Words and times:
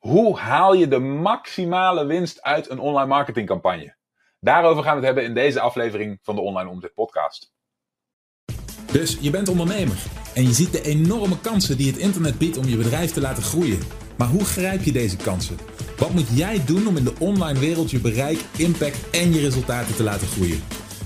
Hoe 0.00 0.38
haal 0.38 0.74
je 0.74 0.88
de 0.88 0.98
maximale 0.98 2.04
winst 2.04 2.42
uit 2.42 2.70
een 2.70 2.78
online 2.78 3.06
marketingcampagne? 3.06 3.96
Daarover 4.38 4.82
gaan 4.82 4.90
we 4.92 4.96
het 4.96 5.04
hebben 5.04 5.24
in 5.24 5.34
deze 5.34 5.60
aflevering 5.60 6.18
van 6.22 6.34
de 6.34 6.40
Online 6.40 6.70
Omzet 6.70 6.94
Podcast. 6.94 7.52
Dus 8.92 9.18
je 9.20 9.30
bent 9.30 9.48
ondernemer 9.48 10.02
en 10.34 10.42
je 10.42 10.52
ziet 10.52 10.72
de 10.72 10.82
enorme 10.82 11.40
kansen 11.40 11.76
die 11.76 11.86
het 11.90 12.00
internet 12.00 12.38
biedt 12.38 12.56
om 12.56 12.64
je 12.64 12.76
bedrijf 12.76 13.12
te 13.12 13.20
laten 13.20 13.42
groeien. 13.42 13.78
Maar 14.18 14.28
hoe 14.28 14.44
grijp 14.44 14.82
je 14.82 14.92
deze 14.92 15.16
kansen? 15.16 15.56
Wat 15.98 16.10
moet 16.10 16.36
jij 16.36 16.64
doen 16.64 16.86
om 16.86 16.96
in 16.96 17.04
de 17.04 17.14
online 17.18 17.58
wereld 17.58 17.90
je 17.90 18.00
bereik, 18.00 18.44
impact 18.56 19.10
en 19.10 19.32
je 19.32 19.40
resultaten 19.40 19.94
te 19.94 20.02
laten 20.02 20.26
groeien? 20.26 20.62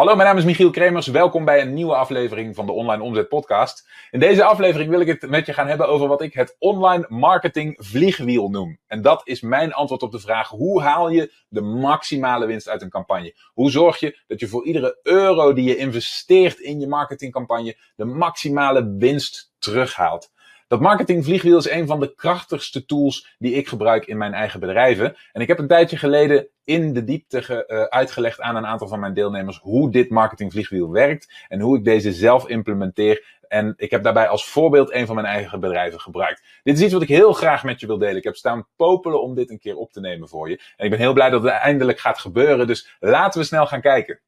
Hallo, 0.00 0.14
mijn 0.16 0.28
naam 0.28 0.38
is 0.38 0.44
Michiel 0.44 0.70
Kremers. 0.70 1.06
Welkom 1.06 1.44
bij 1.44 1.60
een 1.60 1.74
nieuwe 1.74 1.94
aflevering 1.94 2.54
van 2.54 2.66
de 2.66 2.72
Online 2.72 3.02
Omzet 3.02 3.28
Podcast. 3.28 3.88
In 4.10 4.20
deze 4.20 4.44
aflevering 4.44 4.90
wil 4.90 5.00
ik 5.00 5.06
het 5.06 5.30
met 5.30 5.46
je 5.46 5.52
gaan 5.52 5.66
hebben 5.66 5.88
over 5.88 6.08
wat 6.08 6.22
ik 6.22 6.34
het 6.34 6.56
online 6.58 7.06
marketing 7.08 7.74
vliegwiel 7.78 8.48
noem. 8.48 8.78
En 8.86 9.02
dat 9.02 9.20
is 9.24 9.40
mijn 9.40 9.72
antwoord 9.72 10.02
op 10.02 10.12
de 10.12 10.20
vraag: 10.20 10.48
hoe 10.48 10.82
haal 10.82 11.10
je 11.10 11.32
de 11.48 11.60
maximale 11.60 12.46
winst 12.46 12.68
uit 12.68 12.82
een 12.82 12.90
campagne? 12.90 13.34
Hoe 13.52 13.70
zorg 13.70 13.98
je 13.98 14.18
dat 14.26 14.40
je 14.40 14.48
voor 14.48 14.64
iedere 14.64 14.98
euro 15.02 15.52
die 15.52 15.68
je 15.68 15.76
investeert 15.76 16.58
in 16.58 16.80
je 16.80 16.86
marketingcampagne 16.86 17.76
de 17.96 18.04
maximale 18.04 18.94
winst 18.98 19.52
terughaalt? 19.58 20.30
Dat 20.70 20.80
marketingvliegwiel 20.80 21.58
is 21.58 21.70
een 21.70 21.86
van 21.86 22.00
de 22.00 22.14
krachtigste 22.14 22.84
tools 22.84 23.34
die 23.38 23.52
ik 23.52 23.68
gebruik 23.68 24.06
in 24.06 24.18
mijn 24.18 24.32
eigen 24.32 24.60
bedrijven. 24.60 25.16
En 25.32 25.40
ik 25.40 25.48
heb 25.48 25.58
een 25.58 25.66
tijdje 25.66 25.96
geleden 25.96 26.48
in 26.64 26.92
de 26.92 27.04
diepte 27.04 27.64
uh, 27.68 27.82
uitgelegd 27.82 28.40
aan 28.40 28.56
een 28.56 28.66
aantal 28.66 28.88
van 28.88 29.00
mijn 29.00 29.14
deelnemers 29.14 29.58
hoe 29.58 29.90
dit 29.90 30.10
marketingvliegwiel 30.10 30.90
werkt 30.90 31.32
en 31.48 31.60
hoe 31.60 31.78
ik 31.78 31.84
deze 31.84 32.12
zelf 32.12 32.48
implementeer. 32.48 33.38
En 33.48 33.74
ik 33.76 33.90
heb 33.90 34.02
daarbij 34.02 34.28
als 34.28 34.48
voorbeeld 34.48 34.92
een 34.92 35.06
van 35.06 35.14
mijn 35.14 35.26
eigen 35.26 35.60
bedrijven 35.60 36.00
gebruikt. 36.00 36.42
Dit 36.62 36.76
is 36.76 36.82
iets 36.82 36.92
wat 36.92 37.02
ik 37.02 37.08
heel 37.08 37.32
graag 37.32 37.64
met 37.64 37.80
je 37.80 37.86
wil 37.86 37.98
delen. 37.98 38.16
Ik 38.16 38.24
heb 38.24 38.36
staan 38.36 38.68
popelen 38.76 39.22
om 39.22 39.34
dit 39.34 39.50
een 39.50 39.58
keer 39.58 39.76
op 39.76 39.92
te 39.92 40.00
nemen 40.00 40.28
voor 40.28 40.50
je. 40.50 40.60
En 40.76 40.84
ik 40.84 40.90
ben 40.90 41.00
heel 41.00 41.12
blij 41.12 41.30
dat 41.30 41.42
het 41.42 41.52
eindelijk 41.52 41.98
gaat 41.98 42.18
gebeuren. 42.18 42.66
Dus 42.66 42.96
laten 43.00 43.40
we 43.40 43.46
snel 43.46 43.66
gaan 43.66 43.80
kijken. 43.80 44.20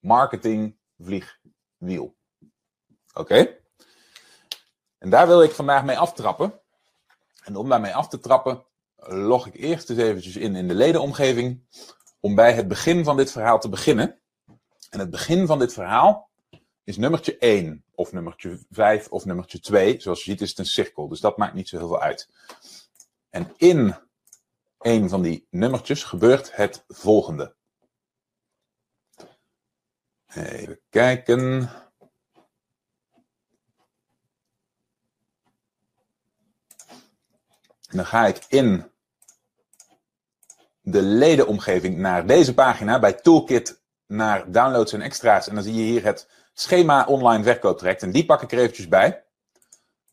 Marketingvliegwiel. 0.00 2.14
Oké? 3.14 3.60
En 5.02 5.10
daar 5.10 5.26
wil 5.26 5.42
ik 5.42 5.50
vandaag 5.50 5.84
mee 5.84 5.98
aftrappen. 5.98 6.60
En 7.44 7.56
om 7.56 7.68
daarmee 7.68 7.94
af 7.94 8.08
te 8.08 8.18
trappen, 8.18 8.64
log 8.96 9.46
ik 9.46 9.54
eerst 9.54 9.90
eens 9.90 9.98
eventjes 9.98 10.36
in 10.36 10.56
in 10.56 10.68
de 10.68 10.74
ledenomgeving. 10.74 11.66
Om 12.20 12.34
bij 12.34 12.52
het 12.52 12.68
begin 12.68 13.04
van 13.04 13.16
dit 13.16 13.32
verhaal 13.32 13.60
te 13.60 13.68
beginnen. 13.68 14.20
En 14.90 14.98
het 14.98 15.10
begin 15.10 15.46
van 15.46 15.58
dit 15.58 15.72
verhaal 15.72 16.30
is 16.84 16.96
nummertje 16.96 17.38
1, 17.38 17.84
of 17.94 18.12
nummertje 18.12 18.66
5, 18.70 19.08
of 19.08 19.24
nummertje 19.24 19.60
2. 19.60 20.00
Zoals 20.00 20.24
je 20.24 20.30
ziet 20.30 20.40
is 20.40 20.48
het 20.48 20.58
een 20.58 20.66
cirkel, 20.66 21.08
dus 21.08 21.20
dat 21.20 21.36
maakt 21.36 21.54
niet 21.54 21.68
zo 21.68 21.76
heel 21.76 21.88
veel 21.88 22.00
uit. 22.00 22.28
En 23.30 23.52
in 23.56 23.96
een 24.78 25.08
van 25.08 25.22
die 25.22 25.46
nummertjes 25.50 26.04
gebeurt 26.04 26.56
het 26.56 26.84
volgende. 26.88 27.54
Even 30.34 30.80
kijken. 30.88 31.70
Dan 37.96 38.06
ga 38.06 38.26
ik 38.26 38.44
in 38.48 38.90
de 40.80 41.02
ledenomgeving 41.02 41.96
naar 41.98 42.26
deze 42.26 42.54
pagina, 42.54 42.98
bij 42.98 43.12
Toolkit 43.12 43.82
naar 44.06 44.50
downloads 44.50 44.92
en 44.92 45.00
extra's. 45.00 45.48
En 45.48 45.54
dan 45.54 45.64
zie 45.64 45.74
je 45.74 45.82
hier 45.82 46.04
het 46.04 46.28
schema 46.52 47.04
online 47.04 47.44
verkooptraject. 47.44 48.02
En 48.02 48.12
die 48.12 48.24
pak 48.24 48.42
ik 48.42 48.52
er 48.52 48.58
eventjes 48.58 48.88
bij. 48.88 49.24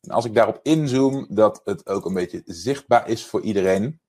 En 0.01 0.11
als 0.11 0.25
ik 0.25 0.33
daarop 0.33 0.59
inzoom, 0.63 1.25
dat 1.29 1.61
het 1.63 1.87
ook 1.87 2.05
een 2.05 2.13
beetje 2.13 2.41
zichtbaar 2.45 3.07
is 3.09 3.25
voor 3.25 3.41
iedereen. 3.41 4.01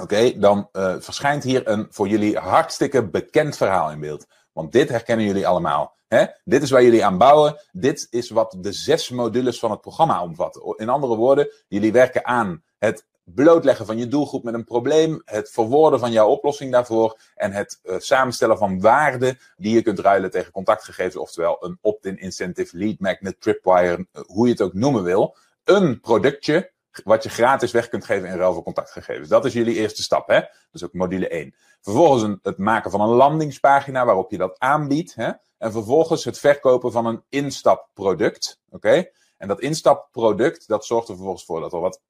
Oké, 0.00 0.38
dan 0.38 0.68
uh, 0.72 0.94
verschijnt 0.98 1.42
hier 1.42 1.68
een 1.68 1.86
voor 1.90 2.08
jullie 2.08 2.38
hartstikke 2.38 3.08
bekend 3.08 3.56
verhaal 3.56 3.90
in 3.90 4.00
beeld. 4.00 4.26
Want 4.60 4.72
dit 4.72 4.88
herkennen 4.88 5.26
jullie 5.26 5.46
allemaal. 5.46 5.96
Hè? 6.08 6.24
Dit 6.44 6.62
is 6.62 6.70
waar 6.70 6.82
jullie 6.82 7.04
aan 7.04 7.18
bouwen. 7.18 7.60
Dit 7.72 8.06
is 8.10 8.30
wat 8.30 8.56
de 8.58 8.72
zes 8.72 9.10
modules 9.10 9.58
van 9.58 9.70
het 9.70 9.80
programma 9.80 10.22
omvatten. 10.22 10.74
In 10.76 10.88
andere 10.88 11.16
woorden, 11.16 11.50
jullie 11.68 11.92
werken 11.92 12.26
aan 12.26 12.62
het 12.78 13.06
blootleggen 13.24 13.86
van 13.86 13.98
je 13.98 14.08
doelgroep 14.08 14.44
met 14.44 14.54
een 14.54 14.64
probleem, 14.64 15.22
het 15.24 15.50
verwoorden 15.50 15.98
van 15.98 16.12
jouw 16.12 16.28
oplossing 16.28 16.72
daarvoor 16.72 17.20
en 17.34 17.52
het 17.52 17.80
uh, 17.82 17.94
samenstellen 17.98 18.58
van 18.58 18.80
waarden 18.80 19.38
die 19.56 19.74
je 19.74 19.82
kunt 19.82 19.98
ruilen 19.98 20.30
tegen 20.30 20.52
contactgegevens, 20.52 21.16
oftewel 21.16 21.56
een 21.60 21.78
opt-in 21.80 22.18
incentive, 22.18 22.76
lead 22.76 22.98
magnet, 22.98 23.40
tripwire, 23.40 24.06
uh, 24.12 24.22
hoe 24.26 24.46
je 24.46 24.52
het 24.52 24.62
ook 24.62 24.74
noemen 24.74 25.02
wil. 25.02 25.36
Een 25.64 26.00
productje 26.00 26.72
wat 27.04 27.22
je 27.22 27.28
gratis 27.28 27.72
weg 27.72 27.88
kunt 27.88 28.04
geven 28.04 28.28
in 28.28 28.36
ruil 28.36 28.52
voor 28.52 28.62
contactgegevens. 28.62 29.28
Dat 29.28 29.44
is 29.44 29.52
jullie 29.52 29.74
eerste 29.74 30.02
stap, 30.02 30.28
hè? 30.28 30.40
Dat 30.40 30.48
is 30.72 30.84
ook 30.84 30.92
module 30.92 31.28
1. 31.28 31.54
Vervolgens 31.80 32.38
het 32.42 32.58
maken 32.58 32.90
van 32.90 33.00
een 33.00 33.08
landingspagina 33.08 34.04
waarop 34.04 34.30
je 34.30 34.38
dat 34.38 34.58
aanbiedt, 34.58 35.14
hè? 35.14 35.30
En 35.58 35.72
vervolgens 35.72 36.24
het 36.24 36.38
verkopen 36.38 36.92
van 36.92 37.06
een 37.06 37.22
instapproduct, 37.28 38.60
oké? 38.70 39.04
En 39.36 39.48
dat 39.48 39.60
instapproduct, 39.60 40.68
dat 40.68 40.84
zorgt 40.84 41.08
er 41.08 41.14
vervolgens 41.14 41.44
voor 41.44 41.60
dat 41.60 41.72
er 41.72 41.80
wat 41.80 42.00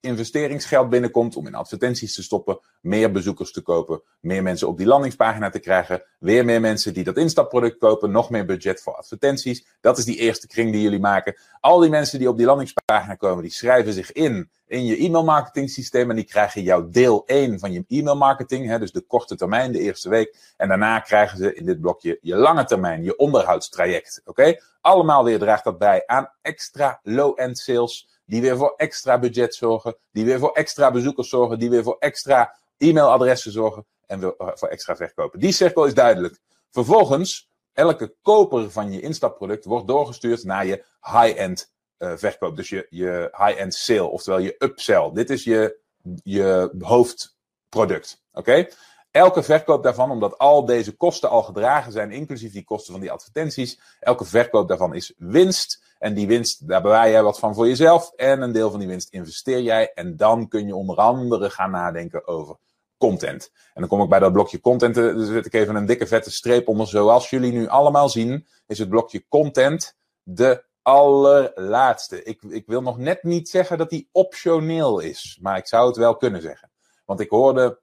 investeringsgeld 0.00 0.88
binnenkomt 0.88 1.36
om 1.36 1.46
in 1.46 1.54
advertenties 1.54 2.14
te 2.14 2.22
stoppen, 2.22 2.58
meer 2.80 3.12
bezoekers 3.12 3.52
te 3.52 3.60
kopen, 3.60 4.02
meer 4.20 4.42
mensen 4.42 4.68
op 4.68 4.78
die 4.78 4.86
landingspagina 4.86 5.50
te 5.50 5.58
krijgen, 5.58 6.02
weer 6.18 6.44
meer 6.44 6.60
mensen 6.60 6.94
die 6.94 7.04
dat 7.04 7.16
instapproduct 7.16 7.78
kopen, 7.78 8.10
nog 8.10 8.30
meer 8.30 8.44
budget 8.44 8.82
voor 8.82 8.94
advertenties. 8.94 9.66
Dat 9.80 9.98
is 9.98 10.04
die 10.04 10.16
eerste 10.16 10.46
kring 10.46 10.72
die 10.72 10.82
jullie 10.82 11.00
maken. 11.00 11.36
Al 11.60 11.78
die 11.78 11.90
mensen 11.90 12.18
die 12.18 12.28
op 12.28 12.36
die 12.36 12.46
landingspagina 12.46 13.14
komen, 13.14 13.42
die 13.42 13.52
schrijven 13.52 13.92
zich 13.92 14.12
in 14.12 14.50
in 14.66 14.84
je 14.84 14.96
e-mailmarketing 14.96 15.70
systeem 15.70 16.10
en 16.10 16.16
die 16.16 16.24
krijgen 16.24 16.62
jouw 16.62 16.88
deel 16.88 17.22
1 17.26 17.58
van 17.58 17.72
je 17.72 17.84
e-mailmarketing, 17.88 18.66
hè, 18.66 18.78
dus 18.78 18.92
de 18.92 19.00
korte 19.00 19.36
termijn, 19.36 19.72
de 19.72 19.78
eerste 19.78 20.08
week. 20.08 20.36
En 20.56 20.68
daarna 20.68 21.00
krijgen 21.00 21.38
ze 21.38 21.54
in 21.54 21.66
dit 21.66 21.80
blokje 21.80 22.18
je 22.20 22.36
lange 22.36 22.64
termijn, 22.64 23.04
je 23.04 23.16
onderhoudstraject. 23.16 24.20
Oké? 24.24 24.56
Allemaal 24.80 25.24
weer 25.24 25.38
draagt 25.38 25.64
dat 25.64 25.78
bij 25.78 26.02
aan 26.06 26.32
extra 26.42 27.00
low-end 27.02 27.58
sales 27.58 28.08
die 28.26 28.40
weer 28.40 28.56
voor 28.56 28.74
extra 28.76 29.18
budget 29.18 29.54
zorgen, 29.54 29.96
die 30.12 30.24
weer 30.24 30.38
voor 30.38 30.52
extra 30.52 30.90
bezoekers 30.90 31.28
zorgen, 31.28 31.58
die 31.58 31.70
weer 31.70 31.82
voor 31.82 31.96
extra 31.98 32.56
e-mailadressen 32.78 33.52
zorgen 33.52 33.86
en 34.06 34.22
eh, 34.22 34.48
voor 34.54 34.68
extra 34.68 34.96
verkopen. 34.96 35.40
Die 35.40 35.52
cirkel 35.52 35.84
is 35.84 35.94
duidelijk. 35.94 36.38
Vervolgens, 36.70 37.50
elke 37.72 38.14
koper 38.22 38.70
van 38.70 38.92
je 38.92 39.00
instapproduct 39.00 39.64
wordt 39.64 39.86
doorgestuurd 39.86 40.44
naar 40.44 40.66
je 40.66 40.84
high-end 41.00 41.74
uh, 41.98 42.12
verkoop. 42.16 42.56
Dus 42.56 42.68
je, 42.68 42.86
je 42.90 43.30
high-end 43.36 43.74
sale, 43.74 44.02
oftewel 44.02 44.38
je 44.38 44.54
upsell. 44.58 45.10
Dit 45.12 45.30
is 45.30 45.44
je, 45.44 45.78
je 46.22 46.74
hoofdproduct. 46.78 48.22
Oké? 48.32 48.66
Elke 49.10 49.42
verkoop 49.42 49.82
daarvan, 49.82 50.10
omdat 50.10 50.38
al 50.38 50.64
deze 50.64 50.96
kosten 50.96 51.30
al 51.30 51.42
gedragen 51.42 51.92
zijn, 51.92 52.10
inclusief 52.10 52.52
die 52.52 52.64
kosten 52.64 52.92
van 52.92 53.00
die 53.00 53.12
advertenties, 53.12 53.80
elke 54.00 54.24
verkoop 54.24 54.68
daarvan 54.68 54.94
is 54.94 55.14
winst. 55.16 55.85
En 55.98 56.14
die 56.14 56.26
winst, 56.26 56.68
daar 56.68 56.82
bewaar 56.82 57.10
jij 57.10 57.22
wat 57.22 57.38
van 57.38 57.54
voor 57.54 57.66
jezelf. 57.66 58.12
En 58.16 58.40
een 58.40 58.52
deel 58.52 58.70
van 58.70 58.78
die 58.78 58.88
winst 58.88 59.08
investeer 59.08 59.60
jij. 59.60 59.92
En 59.94 60.16
dan 60.16 60.48
kun 60.48 60.66
je 60.66 60.74
onder 60.74 60.96
andere 60.96 61.50
gaan 61.50 61.70
nadenken 61.70 62.26
over 62.26 62.56
content. 62.98 63.50
En 63.74 63.80
dan 63.80 63.88
kom 63.88 64.02
ik 64.02 64.08
bij 64.08 64.18
dat 64.18 64.32
blokje 64.32 64.60
content. 64.60 64.96
Er 64.96 65.24
zet 65.24 65.46
ik 65.46 65.54
even 65.54 65.74
een 65.74 65.86
dikke 65.86 66.06
vette 66.06 66.30
streep 66.30 66.68
onder. 66.68 66.86
Zoals 66.86 67.30
jullie 67.30 67.52
nu 67.52 67.68
allemaal 67.68 68.08
zien, 68.08 68.46
is 68.66 68.78
het 68.78 68.88
blokje 68.88 69.24
content 69.28 69.96
de 70.22 70.64
allerlaatste. 70.82 72.22
Ik, 72.22 72.42
ik 72.42 72.66
wil 72.66 72.82
nog 72.82 72.98
net 72.98 73.22
niet 73.22 73.48
zeggen 73.48 73.78
dat 73.78 73.90
die 73.90 74.08
optioneel 74.12 75.00
is. 75.00 75.38
Maar 75.40 75.56
ik 75.56 75.66
zou 75.66 75.86
het 75.86 75.96
wel 75.96 76.16
kunnen 76.16 76.42
zeggen. 76.42 76.70
Want 77.04 77.20
ik 77.20 77.30
hoorde 77.30 77.80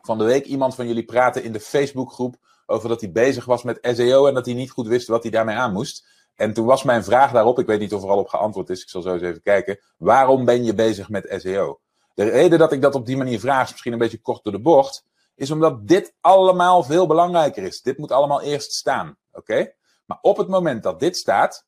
van 0.00 0.18
de 0.18 0.24
week 0.24 0.44
iemand 0.44 0.74
van 0.74 0.86
jullie 0.86 1.04
praten 1.04 1.42
in 1.42 1.52
de 1.52 1.60
Facebookgroep 1.60 2.36
over 2.66 2.88
dat 2.88 3.00
hij 3.00 3.12
bezig 3.12 3.44
was 3.44 3.62
met 3.62 3.78
SEO 3.82 4.26
en 4.26 4.34
dat 4.34 4.46
hij 4.46 4.54
niet 4.54 4.70
goed 4.70 4.86
wist 4.86 5.08
wat 5.08 5.22
hij 5.22 5.32
daarmee 5.32 5.56
aan 5.56 5.72
moest. 5.72 6.06
En 6.40 6.52
toen 6.52 6.66
was 6.66 6.82
mijn 6.82 7.04
vraag 7.04 7.32
daarop, 7.32 7.58
ik 7.58 7.66
weet 7.66 7.80
niet 7.80 7.94
of 7.94 8.02
er 8.02 8.08
al 8.08 8.18
op 8.18 8.28
geantwoord 8.28 8.70
is, 8.70 8.82
ik 8.82 8.88
zal 8.88 9.02
zo 9.02 9.12
eens 9.12 9.22
even 9.22 9.42
kijken. 9.42 9.80
Waarom 9.96 10.44
ben 10.44 10.64
je 10.64 10.74
bezig 10.74 11.08
met 11.08 11.34
SEO? 11.36 11.80
De 12.14 12.24
reden 12.24 12.58
dat 12.58 12.72
ik 12.72 12.82
dat 12.82 12.94
op 12.94 13.06
die 13.06 13.16
manier 13.16 13.40
vraag, 13.40 13.64
is 13.64 13.70
misschien 13.70 13.92
een 13.92 13.98
beetje 13.98 14.20
kort 14.20 14.44
door 14.44 14.52
de 14.52 14.60
bocht, 14.60 15.04
is 15.34 15.50
omdat 15.50 15.88
dit 15.88 16.14
allemaal 16.20 16.82
veel 16.82 17.06
belangrijker 17.06 17.62
is. 17.62 17.82
Dit 17.82 17.98
moet 17.98 18.10
allemaal 18.10 18.42
eerst 18.42 18.72
staan, 18.72 19.16
oké? 19.32 19.72
Maar 20.06 20.18
op 20.20 20.36
het 20.36 20.48
moment 20.48 20.82
dat 20.82 21.00
dit 21.00 21.16
staat, 21.16 21.66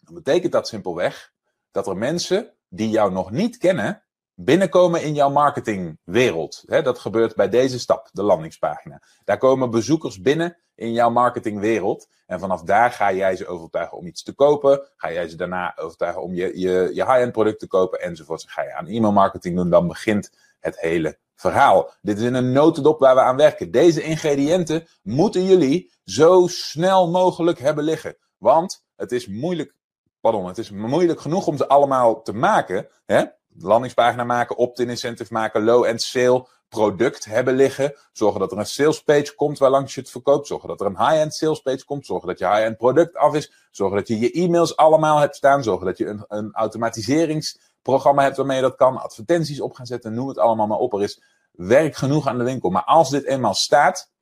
dan 0.00 0.14
betekent 0.14 0.52
dat 0.52 0.68
simpelweg 0.68 1.32
dat 1.70 1.86
er 1.86 1.96
mensen 1.96 2.54
die 2.68 2.90
jou 2.90 3.12
nog 3.12 3.30
niet 3.30 3.56
kennen, 3.56 4.03
binnenkomen 4.34 5.02
in 5.02 5.14
jouw 5.14 5.30
marketingwereld. 5.30 6.62
dat 6.66 6.98
gebeurt 6.98 7.34
bij 7.34 7.48
deze 7.48 7.78
stap, 7.78 8.08
de 8.12 8.22
landingspagina. 8.22 9.02
Daar 9.24 9.38
komen 9.38 9.70
bezoekers 9.70 10.20
binnen 10.20 10.56
in 10.74 10.92
jouw 10.92 11.10
marketingwereld. 11.10 12.08
En 12.26 12.40
vanaf 12.40 12.62
daar 12.62 12.90
ga 12.90 13.12
jij 13.12 13.36
ze 13.36 13.46
overtuigen 13.46 13.98
om 13.98 14.06
iets 14.06 14.22
te 14.22 14.32
kopen. 14.32 14.88
Ga 14.96 15.12
jij 15.12 15.28
ze 15.28 15.36
daarna 15.36 15.76
overtuigen 15.76 16.22
om 16.22 16.34
je, 16.34 16.58
je, 16.58 16.90
je 16.92 17.04
high-end 17.04 17.32
product 17.32 17.58
te 17.58 17.66
kopen 17.66 18.00
enzovoort. 18.00 18.44
Ga 18.46 18.62
je 18.62 18.74
aan 18.74 18.86
e-mailmarketing 18.86 19.56
doen, 19.56 19.70
dan 19.70 19.88
begint 19.88 20.30
het 20.60 20.80
hele 20.80 21.18
verhaal. 21.34 21.90
Dit 22.02 22.18
is 22.18 22.24
in 22.24 22.34
een 22.34 22.52
notendop 22.52 23.00
waar 23.00 23.14
we 23.14 23.20
aan 23.20 23.36
werken. 23.36 23.70
Deze 23.70 24.02
ingrediënten 24.02 24.86
moeten 25.02 25.44
jullie 25.44 25.92
zo 26.04 26.46
snel 26.46 27.10
mogelijk 27.10 27.58
hebben 27.58 27.84
liggen. 27.84 28.16
Want 28.38 28.84
het 28.96 29.12
is 29.12 29.26
moeilijk, 29.26 29.74
pardon, 30.20 30.46
het 30.46 30.58
is 30.58 30.70
moeilijk 30.70 31.20
genoeg 31.20 31.46
om 31.46 31.56
ze 31.56 31.68
allemaal 31.68 32.22
te 32.22 32.32
maken. 32.32 32.88
Hè? 33.06 33.24
Landingspagina 33.58 34.24
maken, 34.24 34.56
opt-in 34.56 34.90
incentive 34.90 35.32
maken, 35.32 35.64
low-end 35.64 36.02
sale, 36.02 36.46
product 36.74 37.24
hebben 37.24 37.54
liggen. 37.54 37.94
Zorgen 38.12 38.40
dat 38.40 38.52
er 38.52 38.58
een 38.58 38.66
sales 38.66 39.02
page 39.02 39.34
komt 39.34 39.58
waar 39.58 39.70
langs 39.70 39.94
je 39.94 40.00
het 40.00 40.10
verkoopt. 40.10 40.46
Zorgen 40.46 40.68
dat 40.68 40.80
er 40.80 40.86
een 40.86 40.98
high-end 40.98 41.34
sales 41.34 41.60
page 41.60 41.84
komt. 41.84 42.06
Zorgen 42.06 42.28
dat 42.28 42.38
je 42.38 42.46
high-end 42.46 42.76
product 42.76 43.16
af 43.16 43.34
is. 43.34 43.52
Zorgen 43.70 43.96
dat 43.96 44.08
je 44.08 44.18
je 44.18 44.32
e-mails 44.32 44.76
allemaal 44.76 45.18
hebt 45.18 45.36
staan. 45.36 45.62
Zorgen 45.62 45.86
dat 45.86 45.98
je 45.98 46.06
een, 46.06 46.24
een 46.28 46.52
automatiseringsprogramma 46.52 48.22
hebt 48.22 48.36
waarmee 48.36 48.56
je 48.56 48.62
dat 48.62 48.76
kan. 48.76 49.02
Advertenties 49.02 49.60
op 49.60 49.72
gaan 49.72 49.86
zetten. 49.86 50.14
Noem 50.14 50.28
het 50.28 50.38
allemaal 50.38 50.66
maar 50.66 50.78
op. 50.78 50.92
Er 50.92 51.02
is 51.02 51.22
werk 51.50 51.96
genoeg 51.96 52.26
aan 52.26 52.38
de 52.38 52.44
winkel. 52.44 52.70
Maar 52.70 52.84
als 52.84 53.10
dit 53.10 53.24
eenmaal 53.24 53.54
staat, 53.54 54.12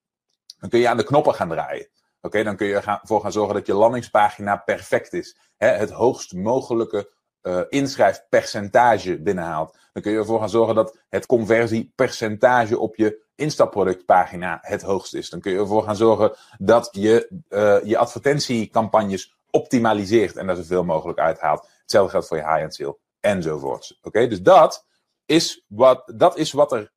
dan 0.58 0.70
kun 0.70 0.80
je 0.80 0.88
aan 0.88 0.96
de 0.96 1.04
knoppen 1.04 1.34
gaan 1.34 1.48
draaien. 1.48 1.88
Oké, 2.20 2.42
dan 2.42 2.56
kun 2.56 2.66
je 2.66 2.74
ervoor 2.74 3.20
gaan 3.20 3.32
zorgen 3.32 3.54
dat 3.54 3.66
je 3.66 3.74
landingspagina 3.74 4.56
perfect 4.56 5.12
is. 5.12 5.36
het 5.56 5.90
hoogst 5.90 6.34
mogelijke 6.34 7.10
uh, 7.42 7.60
inschrijfpercentage 7.68 9.20
binnenhaalt. 9.22 9.76
Dan 9.92 10.02
kun 10.02 10.12
je 10.12 10.18
ervoor 10.18 10.40
gaan 10.40 10.50
zorgen 10.50 10.74
dat 10.74 10.98
het 11.08 11.26
conversiepercentage 11.26 12.78
op 12.78 12.96
je 12.96 13.24
instapproductpagina 13.34 14.58
het 14.62 14.82
hoogst 14.82 15.14
is. 15.14 15.30
Dan 15.30 15.40
kun 15.40 15.52
je 15.52 15.58
ervoor 15.58 15.82
gaan 15.82 15.96
zorgen 15.96 16.36
dat 16.58 16.88
je 16.92 17.42
uh, 17.48 17.84
je 17.84 17.98
advertentiecampagnes 17.98 19.36
optimaliseert 19.50 20.36
en 20.36 20.46
daar 20.46 20.56
zoveel 20.56 20.84
mogelijk 20.84 21.18
uithaalt. 21.18 21.68
Hetzelfde 21.80 22.10
geldt 22.10 22.26
voor 22.26 22.36
je 22.36 22.46
high-end 22.46 22.74
sale 22.74 22.98
enzovoorts. 23.20 23.98
Oké, 24.02 24.26
dus 24.28 24.42
dat 24.42 24.86
is, 25.26 25.64
wat, 25.68 26.12
dat 26.16 26.36
is 26.36 26.52
wat 26.52 26.72
er 26.72 26.92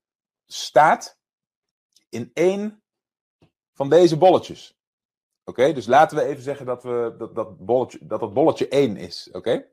staat 0.46 1.18
in 2.10 2.32
één 2.34 2.84
van 3.74 3.90
deze 3.90 4.18
bolletjes. 4.18 4.78
Oké, 5.44 5.74
dus 5.74 5.86
laten 5.86 6.18
we 6.18 6.24
even 6.24 6.44
zeggen 6.44 6.66
dat, 6.66 6.84
we, 6.84 7.16
dat, 7.18 7.36
dat, 7.36 7.66
bolletje, 7.66 8.00
dat 8.02 8.20
dat 8.20 8.34
bolletje 8.34 8.68
1 8.68 8.98
is. 8.98 9.30
Oké? 9.32 9.66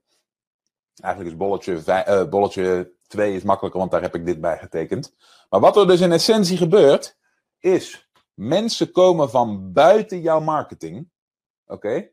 Eigenlijk 1.01 1.35
is 1.35 1.41
bolletje, 1.41 1.83
uh, 1.87 2.29
bolletje 2.29 2.93
2 3.07 3.35
is 3.35 3.43
makkelijker, 3.43 3.81
want 3.81 3.93
daar 3.93 4.03
heb 4.03 4.15
ik 4.15 4.27
dit 4.27 4.41
bij 4.41 4.59
getekend. 4.59 5.15
Maar 5.49 5.61
wat 5.61 5.77
er 5.77 5.87
dus 5.87 6.01
in 6.01 6.13
essentie 6.13 6.57
gebeurt, 6.57 7.19
is 7.59 8.11
mensen 8.35 8.91
komen 8.91 9.31
van 9.31 9.73
buiten 9.73 10.21
jouw 10.21 10.41
marketing, 10.41 11.11
oké, 11.67 12.11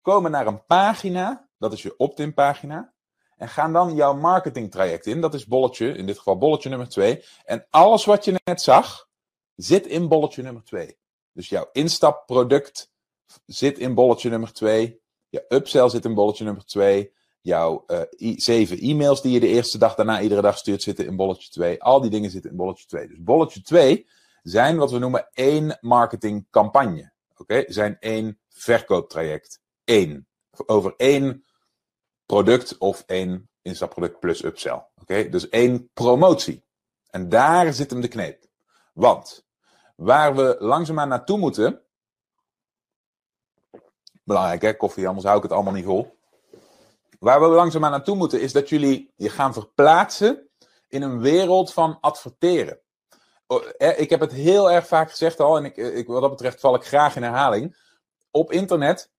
komen 0.00 0.30
naar 0.30 0.46
een 0.46 0.66
pagina, 0.66 1.48
dat 1.58 1.72
is 1.72 1.82
je 1.82 1.96
opt-in 1.96 2.34
pagina, 2.34 2.92
en 3.42 3.48
gaan 3.48 3.72
dan 3.72 3.94
jouw 3.94 4.14
marketingtraject 4.14 5.06
in. 5.06 5.20
Dat 5.20 5.34
is 5.34 5.46
bolletje, 5.46 5.92
in 5.92 6.06
dit 6.06 6.16
geval 6.16 6.38
bolletje 6.38 6.68
nummer 6.68 6.88
2. 6.88 7.24
En 7.44 7.66
alles 7.70 8.04
wat 8.04 8.24
je 8.24 8.40
net 8.44 8.62
zag, 8.62 9.08
zit 9.54 9.86
in 9.86 10.08
bolletje 10.08 10.42
nummer 10.42 10.64
2. 10.64 10.98
Dus 11.32 11.48
jouw 11.48 11.68
instapproduct 11.72 12.92
zit 13.46 13.78
in 13.78 13.94
bolletje 13.94 14.30
nummer 14.30 14.52
2. 14.52 15.00
Je 15.28 15.44
upsell 15.48 15.88
zit 15.88 16.04
in 16.04 16.14
bolletje 16.14 16.44
nummer 16.44 16.64
2. 16.64 17.12
Jouw 17.42 17.84
uh, 17.86 18.00
zeven 18.36 18.78
e-mails 18.78 19.22
die 19.22 19.32
je 19.32 19.40
de 19.40 19.46
eerste 19.46 19.78
dag 19.78 19.94
daarna 19.94 20.20
iedere 20.20 20.40
dag 20.40 20.58
stuurt, 20.58 20.82
zitten 20.82 21.06
in 21.06 21.16
bolletje 21.16 21.50
2. 21.50 21.82
Al 21.82 22.00
die 22.00 22.10
dingen 22.10 22.30
zitten 22.30 22.50
in 22.50 22.56
bolletje 22.56 22.86
2. 22.86 23.08
Dus 23.08 23.22
bolletje 23.22 23.62
2 23.62 24.06
zijn 24.42 24.76
wat 24.76 24.90
we 24.90 24.98
noemen 24.98 25.28
één 25.32 25.78
marketingcampagne. 25.80 27.12
Oké, 27.36 27.64
zijn 27.66 27.96
één 28.00 28.38
verkooptraject. 28.48 29.60
Eén. 29.84 30.26
Over 30.66 30.94
één 30.96 31.44
product 32.26 32.78
of 32.78 33.02
één 33.06 33.48
instapproduct 33.62 34.20
plus 34.20 34.44
upsell. 34.44 34.86
Oké, 35.00 35.28
dus 35.28 35.48
één 35.48 35.90
promotie. 35.92 36.64
En 37.10 37.28
daar 37.28 37.72
zit 37.72 37.90
hem 37.90 38.00
de 38.00 38.08
kneep. 38.08 38.44
Want 38.92 39.46
waar 39.96 40.36
we 40.36 40.56
langzaamaan 40.58 41.08
naartoe 41.08 41.38
moeten. 41.38 41.82
Belangrijk 44.24 44.62
hè, 44.62 44.76
koffie, 44.76 45.06
anders 45.06 45.26
hou 45.26 45.36
ik 45.36 45.42
het 45.42 45.52
allemaal 45.52 45.72
niet 45.72 45.84
vol. 45.84 46.20
Waar 47.22 47.40
we 47.40 47.46
langzaamaan 47.46 47.90
naartoe 47.90 48.16
moeten 48.16 48.40
is 48.40 48.52
dat 48.52 48.68
jullie 48.68 49.12
je 49.16 49.28
gaan 49.28 49.52
verplaatsen 49.52 50.48
in 50.88 51.02
een 51.02 51.20
wereld 51.20 51.72
van 51.72 51.98
adverteren. 52.00 52.80
Oh, 53.46 53.64
ik 53.96 54.10
heb 54.10 54.20
het 54.20 54.32
heel 54.32 54.70
erg 54.70 54.86
vaak 54.86 55.10
gezegd 55.10 55.40
al, 55.40 55.56
en 55.56 55.64
ik, 55.64 55.76
ik, 55.76 56.06
wat 56.06 56.20
dat 56.20 56.30
betreft 56.30 56.60
val 56.60 56.74
ik 56.74 56.84
graag 56.84 57.16
in 57.16 57.22
herhaling. 57.22 57.76
Op 58.30 58.52
internet 58.52 59.10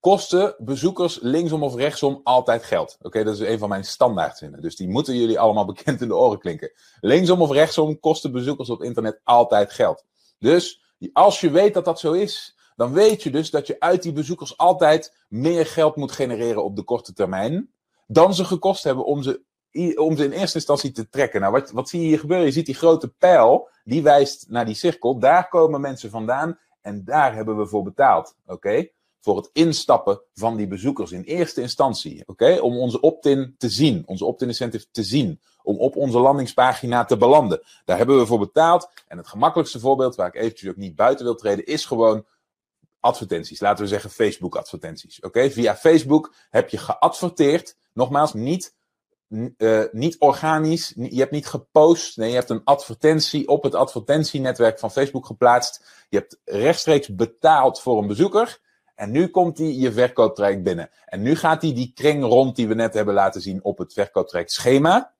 kosten 0.00 0.54
bezoekers 0.58 1.18
linksom 1.20 1.62
of 1.62 1.74
rechtsom 1.74 2.20
altijd 2.22 2.64
geld. 2.64 2.96
Oké, 3.00 3.24
dat 3.24 3.34
is 3.34 3.48
een 3.48 3.58
van 3.58 3.68
mijn 3.68 3.84
standaardzinnen. 3.84 4.62
Dus 4.62 4.76
die 4.76 4.88
moeten 4.88 5.16
jullie 5.16 5.38
allemaal 5.38 5.66
bekend 5.74 6.00
in 6.00 6.08
de 6.08 6.16
oren 6.16 6.38
klinken. 6.38 6.72
Linksom 7.00 7.42
of 7.42 7.50
rechtsom 7.50 8.00
kosten 8.00 8.32
bezoekers 8.32 8.70
op 8.70 8.82
internet 8.82 9.20
altijd 9.24 9.72
geld. 9.72 10.04
Dus 10.38 10.82
als 11.12 11.40
je 11.40 11.50
weet 11.50 11.74
dat 11.74 11.84
dat 11.84 12.00
zo 12.00 12.12
is, 12.12 12.55
dan 12.76 12.92
weet 12.92 13.22
je 13.22 13.30
dus 13.30 13.50
dat 13.50 13.66
je 13.66 13.80
uit 13.80 14.02
die 14.02 14.12
bezoekers 14.12 14.56
altijd 14.56 15.16
meer 15.28 15.66
geld 15.66 15.96
moet 15.96 16.12
genereren 16.12 16.64
op 16.64 16.76
de 16.76 16.82
korte 16.82 17.12
termijn. 17.12 17.70
Dan 18.06 18.34
ze 18.34 18.44
gekost 18.44 18.84
hebben 18.84 19.04
om 19.04 19.22
ze, 19.22 19.42
om 19.96 20.16
ze 20.16 20.24
in 20.24 20.32
eerste 20.32 20.56
instantie 20.56 20.92
te 20.92 21.08
trekken. 21.08 21.40
Nou, 21.40 21.52
wat, 21.52 21.70
wat 21.70 21.88
zie 21.88 22.00
je 22.00 22.06
hier 22.06 22.18
gebeuren? 22.18 22.46
Je 22.46 22.52
ziet 22.52 22.66
die 22.66 22.74
grote 22.74 23.08
pijl, 23.08 23.68
die 23.84 24.02
wijst 24.02 24.46
naar 24.48 24.66
die 24.66 24.74
cirkel. 24.74 25.18
Daar 25.18 25.48
komen 25.48 25.80
mensen 25.80 26.10
vandaan 26.10 26.58
en 26.80 27.04
daar 27.04 27.34
hebben 27.34 27.58
we 27.58 27.66
voor 27.66 27.82
betaald. 27.82 28.36
Oké? 28.46 28.88
Voor 29.20 29.36
het 29.36 29.50
instappen 29.52 30.20
van 30.34 30.56
die 30.56 30.66
bezoekers 30.66 31.12
in 31.12 31.22
eerste 31.22 31.60
instantie. 31.60 32.22
Oké? 32.26 32.58
Om 32.60 32.78
onze 32.78 33.00
opt-in 33.00 33.54
te 33.58 33.68
zien, 33.68 34.02
onze 34.06 34.24
opt-in 34.24 34.48
incentive 34.48 34.86
te 34.90 35.02
zien. 35.02 35.40
Om 35.62 35.78
op 35.78 35.96
onze 35.96 36.18
landingspagina 36.18 37.04
te 37.04 37.16
belanden. 37.16 37.62
Daar 37.84 37.96
hebben 37.96 38.18
we 38.18 38.26
voor 38.26 38.38
betaald. 38.38 38.90
En 39.08 39.16
het 39.16 39.28
gemakkelijkste 39.28 39.80
voorbeeld, 39.80 40.14
waar 40.14 40.26
ik 40.26 40.34
eventjes 40.34 40.70
ook 40.70 40.76
niet 40.76 40.96
buiten 40.96 41.24
wil 41.24 41.34
treden, 41.34 41.66
is 41.66 41.84
gewoon 41.84 42.24
advertenties. 43.06 43.60
Laten 43.60 43.84
we 43.84 43.90
zeggen 43.90 44.10
Facebook 44.10 44.56
advertenties. 44.56 45.20
Oké, 45.20 45.50
via 45.50 45.76
Facebook 45.76 46.34
heb 46.50 46.68
je 46.68 46.78
geadverteerd. 46.78 47.76
Nogmaals, 47.92 48.34
niet, 48.34 48.74
uh, 49.28 49.84
niet 49.92 50.18
organisch. 50.18 50.92
Je 50.96 51.18
hebt 51.18 51.30
niet 51.30 51.46
gepost. 51.46 52.16
Nee, 52.16 52.28
je 52.28 52.34
hebt 52.34 52.50
een 52.50 52.64
advertentie 52.64 53.48
op 53.48 53.62
het 53.62 53.74
advertentienetwerk 53.74 54.78
van 54.78 54.90
Facebook 54.90 55.26
geplaatst. 55.26 56.06
Je 56.08 56.18
hebt 56.18 56.40
rechtstreeks 56.44 57.14
betaald 57.14 57.80
voor 57.80 57.98
een 57.98 58.06
bezoeker. 58.06 58.60
En 58.94 59.10
nu 59.10 59.28
komt 59.28 59.58
hij 59.58 59.72
je 59.72 59.92
verkooptraject 59.92 60.62
binnen. 60.62 60.90
En 61.04 61.22
nu 61.22 61.36
gaat 61.36 61.62
hij 61.62 61.74
die 61.74 61.92
kring 61.94 62.24
rond 62.24 62.56
die 62.56 62.68
we 62.68 62.74
net 62.74 62.94
hebben 62.94 63.14
laten 63.14 63.40
zien 63.40 63.64
op 63.64 63.78
het 63.78 63.92
verkooptraject 63.92 64.52
schema. 64.52 65.14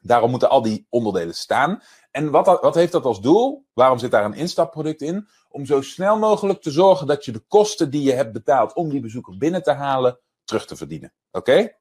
Daarom 0.00 0.30
moeten 0.30 0.50
al 0.50 0.62
die 0.62 0.86
onderdelen 0.88 1.34
staan. 1.34 1.82
En 2.14 2.30
wat, 2.30 2.46
wat 2.46 2.74
heeft 2.74 2.92
dat 2.92 3.04
als 3.04 3.20
doel? 3.20 3.66
Waarom 3.72 3.98
zit 3.98 4.10
daar 4.10 4.24
een 4.24 4.34
instapproduct 4.34 5.02
in? 5.02 5.28
Om 5.48 5.66
zo 5.66 5.80
snel 5.80 6.18
mogelijk 6.18 6.62
te 6.62 6.70
zorgen 6.70 7.06
dat 7.06 7.24
je 7.24 7.32
de 7.32 7.44
kosten 7.48 7.90
die 7.90 8.02
je 8.02 8.12
hebt 8.12 8.32
betaald 8.32 8.74
om 8.74 8.88
die 8.88 9.00
bezoeker 9.00 9.36
binnen 9.36 9.62
te 9.62 9.72
halen, 9.72 10.18
terug 10.44 10.66
te 10.66 10.76
verdienen. 10.76 11.12
Oké? 11.30 11.76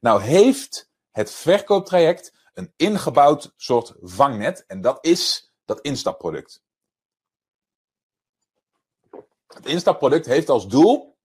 Nou 0.00 0.22
heeft 0.22 0.90
het 1.10 1.30
verkooptraject 1.30 2.34
een 2.54 2.72
ingebouwd 2.76 3.52
soort 3.56 3.94
vangnet. 4.00 4.64
En 4.66 4.80
dat 4.80 4.98
is 5.00 5.52
dat 5.64 5.80
instapproduct. 5.80 6.62
Het 9.46 9.66
instapproduct 9.66 10.26
heeft 10.26 10.48
als 10.48 10.68
doel 10.68 11.16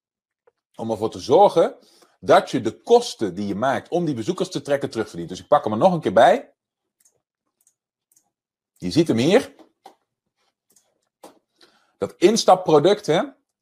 om 0.75 0.91
ervoor 0.91 1.11
te 1.11 1.19
zorgen 1.19 1.75
dat 2.19 2.51
je 2.51 2.61
de 2.61 2.81
kosten 2.81 3.35
die 3.35 3.47
je 3.47 3.55
maakt 3.55 3.89
om 3.89 4.05
die 4.05 4.15
bezoekers 4.15 4.49
te 4.49 4.61
trekken 4.61 4.89
terugverdient. 4.89 5.29
Dus 5.29 5.39
ik 5.39 5.47
pak 5.47 5.63
hem 5.63 5.73
er 5.73 5.79
nog 5.79 5.93
een 5.93 6.01
keer 6.01 6.13
bij. 6.13 6.54
Je 8.77 8.91
ziet 8.91 9.07
hem 9.07 9.17
hier. 9.17 9.53
Dat 11.97 12.13
instapproduct, 12.17 13.05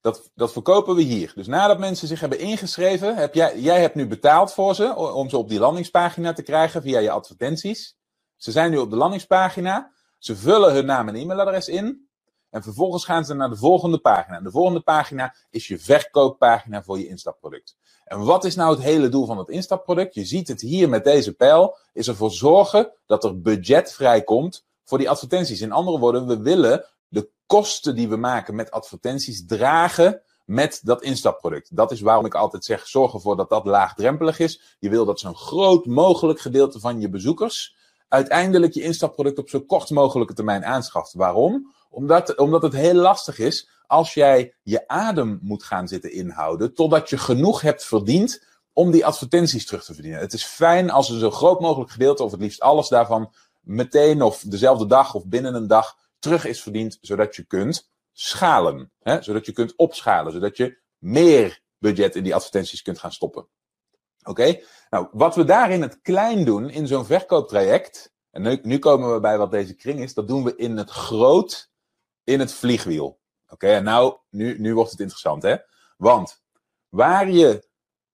dat, 0.02 0.32
dat 0.36 0.52
verkopen 0.52 0.96
we 0.96 1.02
hier. 1.02 1.32
Dus 1.36 1.48
nadat 1.48 1.80
mensen 1.80 2.08
zich 2.08 2.20
hebben 2.20 2.40
ingeschreven, 2.40 3.16
heb 3.16 3.34
jij, 3.34 3.60
jij 3.60 3.82
hebt 3.82 3.96
nu 3.96 4.08
betaald 4.08 4.54
voor 4.54 4.76
ze 4.76 4.96
om 4.96 5.30
ze 5.30 5.38
op 5.38 5.50
die 5.50 5.60
landingspagina 5.60 6.34
te 6.34 6.44
krijgen 6.44 6.82
via 6.82 7.00
je 7.00 7.12
advertenties. 7.12 7.98
Ze 8.36 8.52
zijn 8.52 8.72
nu 8.72 8.78
op 8.78 8.90
de 8.90 8.96
landingspagina. 8.96 9.92
Ze 10.18 10.36
vullen 10.36 10.74
hun 10.74 10.86
naam 10.86 11.08
en 11.08 11.16
e-mailadres 11.16 11.68
in. 11.68 12.08
En 12.50 12.64
vervolgens 12.64 13.06
gaan 13.06 13.26
ze 13.26 13.34
naar 13.34 13.50
de 13.50 13.56
volgende 13.56 14.00
pagina. 14.00 14.38
En 14.38 14.44
de 14.44 14.52
volgende 14.52 14.82
pagina 14.82 15.36
is 15.50 15.68
je 15.68 15.80
verkooppagina 15.80 16.84
voor 16.84 17.00
je 17.00 17.08
instapproduct. 17.08 17.78
En 18.06 18.24
wat 18.26 18.44
is 18.44 18.56
nou 18.56 18.74
het 18.74 18.84
hele 18.84 19.10
doel 19.10 19.26
van 19.26 19.38
het 19.38 19.50
instapproduct? 19.50 20.14
Je 20.14 20.26
ziet 20.26 20.48
het 20.48 20.62
hier 20.62 20.90
met 20.90 21.04
deze 21.04 21.34
pijl. 21.34 21.78
Is 21.94 22.08
ervoor 22.08 22.32
zorgen 22.32 22.94
dat 23.06 23.24
er 23.24 23.42
budget 23.42 23.94
vrijkomt 23.94 24.66
voor 24.84 24.98
die 24.98 25.10
advertenties. 25.10 25.62
In 25.62 25.72
andere 25.72 26.00
woorden, 26.00 26.28
we 26.28 26.38
willen 26.42 26.86
de 27.08 27.30
kosten 27.46 27.96
die 27.96 28.10
we 28.10 28.16
maken 28.16 28.56
met 28.56 28.72
advertenties 28.72 29.46
dragen 29.46 30.22
met 30.46 30.82
dat 30.84 31.02
instapproduct. 31.02 31.76
Dat 31.76 31.92
is 31.92 32.02
waarom 32.02 32.26
ik 32.26 32.34
altijd 32.34 32.66
zeg: 32.66 32.88
zorg 32.88 33.14
ervoor 33.14 33.36
dat 33.36 33.50
dat 33.50 33.66
laagdrempelig 33.66 34.40
is. 34.40 34.78
Je 34.80 34.90
wil 34.90 35.06
dat 35.06 35.20
zo'n 35.20 35.36
groot 35.36 35.86
mogelijk 35.86 36.40
gedeelte 36.40 36.80
van 36.80 37.00
je 37.00 37.10
bezoekers 37.10 37.76
uiteindelijk 38.08 38.74
je 38.74 38.82
instapproduct 38.82 39.38
op 39.38 39.50
zo 39.50 39.60
kort 39.60 39.90
mogelijke 39.90 40.34
termijn 40.34 40.66
aanschaft. 40.66 41.14
Waarom? 41.14 41.74
Omdat, 41.90 42.38
omdat 42.38 42.62
het 42.62 42.74
heel 42.74 42.94
lastig 42.94 43.40
is 43.40 43.70
als 43.88 44.14
jij 44.14 44.54
je 44.64 44.88
adem 44.88 45.40
moet 45.42 45.64
gaan 45.64 45.88
zitten 45.88 46.12
inhouden 46.12 46.74
totdat 46.74 47.10
je 47.10 47.18
genoeg 47.18 47.62
hebt 47.62 47.86
verdiend 47.86 48.46
om 48.74 48.92
die 48.92 49.06
advertenties 49.06 49.66
terug 49.66 49.84
te 49.84 49.94
verdienen. 49.94 50.20
Het 50.20 50.34
is 50.34 50.44
fijn 50.44 50.90
als 50.90 51.10
er 51.10 51.20
zo 51.20 51.32
groot 51.32 51.60
mogelijk 51.60 51.92
gedeelte, 51.92 52.24
of 52.24 52.32
het 52.32 52.40
liefst 52.40 52.62
alles 52.62 52.88
daarvan, 52.88 53.34
meteen 53.64 54.22
of 54.22 54.42
dezelfde 54.42 54.86
dag 54.86 55.14
of 55.14 55.26
binnen 55.26 55.56
een 55.56 55.68
dag 55.68 55.98
terug 56.20 56.46
is 56.46 56.62
verdiend, 56.62 56.98
zodat 57.02 57.36
je 57.36 57.46
kunt 57.46 57.92
schalen. 58.12 58.92
Hè? 59.00 59.22
Zodat 59.22 59.46
je 59.46 59.52
kunt 59.52 59.76
opschalen, 59.76 60.32
zodat 60.32 60.58
je 60.58 60.80
meer 60.98 61.62
budget 61.78 62.16
in 62.16 62.24
die 62.24 62.36
advertenties 62.36 62.82
kunt 62.82 63.00
gaan 63.00 63.12
stoppen. 63.12 63.48
Oké? 64.24 64.60
Nou, 64.90 65.08
wat 65.12 65.36
we 65.36 65.44
daar 65.44 65.72
in 65.72 65.82
het 65.82 66.02
klein 66.02 66.46
doen, 66.46 66.70
in 66.70 66.88
zo'n 66.88 67.06
verkooptraject, 67.06 68.14
en 68.32 68.60
nu, 68.64 68.80
komen 68.80 69.14
we 69.14 69.20
bij 69.20 69.38
wat 69.38 69.52
deze 69.52 69.76
kring 69.76 70.00
is, 70.00 70.14
dat 70.14 70.28
doen 70.28 70.44
we 70.44 70.56
in 70.56 70.78
het 70.78 70.90
groot, 70.90 71.72
in 72.24 72.40
het 72.40 72.54
vliegwiel. 72.54 73.20
Oké, 73.50 73.68
en 73.68 73.84
nou, 73.84 74.18
nu, 74.30 74.60
nu 74.60 74.74
wordt 74.76 74.92
het 74.92 75.00
interessant, 75.00 75.44
hè? 75.44 75.56
Want 75.98 76.42
waar 76.90 77.30
je 77.30 77.68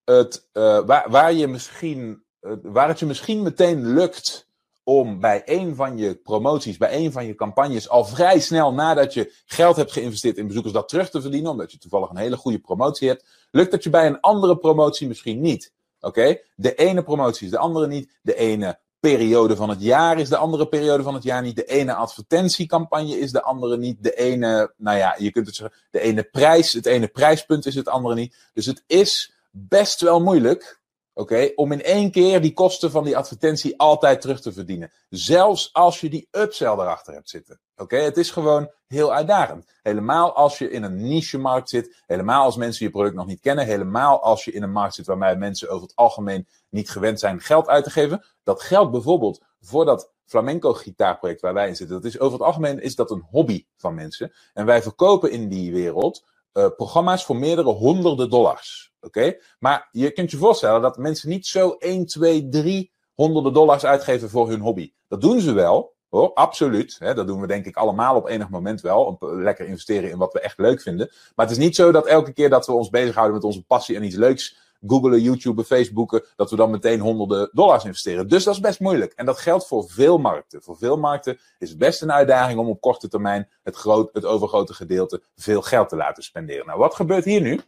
het, 0.03 0.48
uh, 0.53 0.79
waar, 0.86 1.10
waar 1.10 1.34
je 1.34 1.48
misschien, 1.48 2.24
uh, 2.41 2.53
waar 2.62 2.88
het 2.88 3.00
je 3.00 3.06
misschien 3.06 3.41
meteen 3.41 3.94
lukt 3.94 4.49
om 4.89 5.19
bij 5.19 5.41
een 5.46 5.75
van 5.75 5.98
je 5.98 6.15
promoties, 6.15 6.77
bij 6.77 6.96
een 6.96 7.12
van 7.12 7.25
je 7.25 7.36
campagnes, 7.36 7.89
al 7.89 8.05
vrij 8.05 8.39
snel 8.39 8.74
nadat 8.74 9.13
je 9.13 9.34
geld 9.46 9.75
hebt 9.75 9.91
geïnvesteerd 9.91 10.38
in 10.38 10.48
bezoekers, 10.48 10.74
dat 10.74 10.89
terug 10.89 11.10
te 11.10 11.22
verdienen, 11.22 11.51
omdat 11.51 11.72
je 11.72 11.77
toevallig 11.77 12.10
een 12.10 12.17
hele 12.17 12.38
goede 12.38 12.60
promotie 12.60 13.08
hebt, 13.08 13.25
lukt 13.51 13.72
dat 13.72 13.84
je 13.84 13.89
bij 13.89 14.08
een 14.08 14.19
andere 14.19 14.58
promotie 14.58 15.08
misschien 15.08 15.41
niet. 15.41 15.72
Oké? 16.00 16.38
De 16.55 16.75
ene 16.75 17.03
promotie 17.03 17.46
is 17.46 17.51
de 17.51 17.58
andere 17.58 17.88
niet. 17.88 18.12
De 18.22 18.36
ene 18.36 18.79
periode 19.00 19.55
van 19.55 19.69
het 19.69 19.81
jaar 19.81 20.19
is 20.19 20.29
de 20.29 20.38
andere 20.38 20.67
periode 20.67 21.03
van 21.03 21.13
het 21.13 21.24
jaar 21.24 21.41
niet. 21.41 21.55
De 21.55 21.65
ene 21.65 21.93
advertentiecampagne 21.93 23.19
is 23.19 23.31
de 23.31 23.41
andere 23.41 23.77
niet. 23.77 24.03
De 24.03 24.15
ene, 24.15 24.74
nou 24.77 24.98
ja, 24.98 25.15
je 25.17 25.31
kunt 25.31 25.46
het 25.48 25.55
zeggen, 25.55 25.77
de 25.91 26.00
ene 26.00 26.24
prijs, 26.24 26.74
het 26.74 26.86
ene 26.86 27.08
prijspunt 27.08 27.65
is 27.65 27.75
het 27.75 27.88
andere 27.88 28.15
niet. 28.15 28.36
Dus 28.53 28.65
het 28.65 28.84
is 28.88 29.34
best 29.51 30.01
wel 30.01 30.22
moeilijk 30.22 30.79
Oké, 31.20 31.52
om 31.56 31.72
in 31.72 31.84
één 31.84 32.12
keer 32.12 32.42
die 32.42 32.54
kosten 32.54 32.92
van 32.92 33.04
die 33.04 33.18
advertentie 33.18 33.80
altijd 33.80 34.22
terug 34.22 34.42
te 34.42 34.54
verdienen. 34.54 34.92
Zelfs 35.10 35.74
als 35.74 36.02
je 36.02 36.10
die 36.10 36.28
upsell 36.32 36.72
erachter 36.72 37.14
hebt 37.14 37.30
zitten. 37.30 37.60
Oké, 37.76 37.98
het 37.98 38.18
is 38.18 38.32
gewoon 38.32 38.72
heel 38.88 39.14
uitdagend. 39.14 39.72
Helemaal 39.82 40.36
als 40.36 40.58
je 40.58 40.72
in 40.72 40.84
een 40.84 41.08
niche-markt 41.08 41.70
zit. 41.70 42.04
Helemaal 42.06 42.44
als 42.44 42.56
mensen 42.56 42.86
je 42.86 42.92
product 42.92 43.16
nog 43.16 43.26
niet 43.26 43.40
kennen. 43.40 43.66
Helemaal 43.66 44.24
als 44.24 44.46
je 44.46 44.52
in 44.52 44.64
een 44.64 44.72
markt 44.72 44.96
zit 44.96 45.06
waarbij 45.06 45.36
mensen 45.36 45.70
over 45.70 45.88
het 45.88 45.96
algemeen 45.96 46.48
niet 46.70 46.90
gewend 46.90 47.20
zijn 47.20 47.42
geld 47.42 47.68
uit 47.68 47.84
te 47.84 47.92
geven. 47.92 48.26
Dat 48.44 48.62
geldt 48.62 48.92
bijvoorbeeld 48.92 49.42
voor 49.62 49.86
dat 49.86 50.12
flamenco 50.26 50.74
gitaarproject 50.74 51.42
waar 51.42 51.54
wij 51.54 51.68
in 51.68 51.76
zitten. 51.76 51.96
Dat 51.96 52.06
is 52.06 52.20
over 52.20 52.38
het 52.38 52.48
algemeen 52.48 52.82
is 52.82 52.96
dat 52.96 53.12
een 53.12 53.28
hobby 53.32 53.66
van 53.78 53.94
mensen. 53.94 54.34
En 54.54 54.66
wij 54.66 54.82
verkopen 54.82 55.32
in 55.32 55.50
die 55.50 55.72
wereld 55.72 56.26
programma's 56.75 57.25
voor 57.25 57.36
meerdere 57.36 57.70
honderden 57.70 58.30
dollars. 58.30 58.94
Oké? 59.01 59.38
Maar 59.60 59.89
je 59.92 60.12
kunt 60.12 60.32
je 60.32 60.38
voorstellen 60.38 60.82
dat 60.82 60.98
mensen 60.98 61.30
niet 61.30 61.48
zo 61.48 61.70
1, 61.70 62.06
2, 62.06 62.50
3 62.50 62.92
honderden 63.13 63.54
dollars 63.54 63.86
uitgeven 63.86 64.30
voor 64.30 64.50
hun 64.50 64.60
hobby. 64.60 64.94
Dat 65.08 65.22
doen 65.22 65.39
ze 65.39 65.54
wel, 65.54 65.96
hoor, 66.10 66.34
absoluut. 66.34 66.96
Hè, 67.00 67.13
dat 67.13 67.28
doen 67.28 67.42
we 67.42 67.48
denk 67.48 67.66
ik 67.66 67.78
allemaal 67.78 68.16
op 68.16 68.28
enig 68.28 68.50
moment 68.50 68.82
wel. 68.82 69.18
Lekker 69.20 69.66
investeren 69.66 70.10
in 70.10 70.18
wat 70.18 70.34
we 70.34 70.39
echt 70.39 70.58
leuk 70.58 70.82
vinden. 70.82 71.12
Maar 71.36 71.46
het 71.46 71.58
is 71.58 71.63
niet 71.63 71.75
zo 71.75 71.92
dat 71.92 72.08
elke 72.08 72.34
keer 72.34 72.50
dat 72.50 72.66
we 72.66 72.72
ons 72.72 72.89
bezighouden 72.89 73.36
met 73.36 73.44
onze 73.44 73.66
passie 73.66 73.96
en 73.96 74.04
iets 74.04 74.16
leuks 74.16 74.58
googelen, 74.88 75.22
YouTuben, 75.22 75.66
Facebooken, 75.66 76.24
dat 76.36 76.50
we 76.50 76.56
dan 76.56 76.72
meteen 76.72 77.00
honderden 77.00 77.50
dollars 77.52 77.86
investeren. 77.86 78.28
Dus 78.28 78.44
dat 78.44 78.54
is 78.54 78.60
best 78.60 78.80
moeilijk. 78.80 79.14
En 79.14 79.26
dat 79.26 79.40
geldt 79.40 79.68
voor 79.68 79.90
veel 79.90 80.18
markten. 80.18 80.62
Voor 80.62 80.78
veel 80.78 80.98
markten 80.98 81.40
is 81.60 81.70
het 81.70 81.78
best 81.78 82.02
een 82.02 82.12
uitdaging 82.12 82.60
om 82.60 82.68
op 82.68 82.82
korte 82.82 83.08
termijn 83.08 83.50
het, 83.64 83.76
groot, 83.76 84.10
het 84.14 84.26
overgrote 84.26 84.74
gedeelte 84.74 85.22
veel 85.36 85.62
geld 85.62 85.90
te 85.90 85.96
laten 85.96 86.24
spenderen. 86.24 86.66
Nou, 86.66 86.80
wat 86.80 86.96
gebeurt 86.96 87.26
hier 87.26 87.42
nu? 87.42 87.60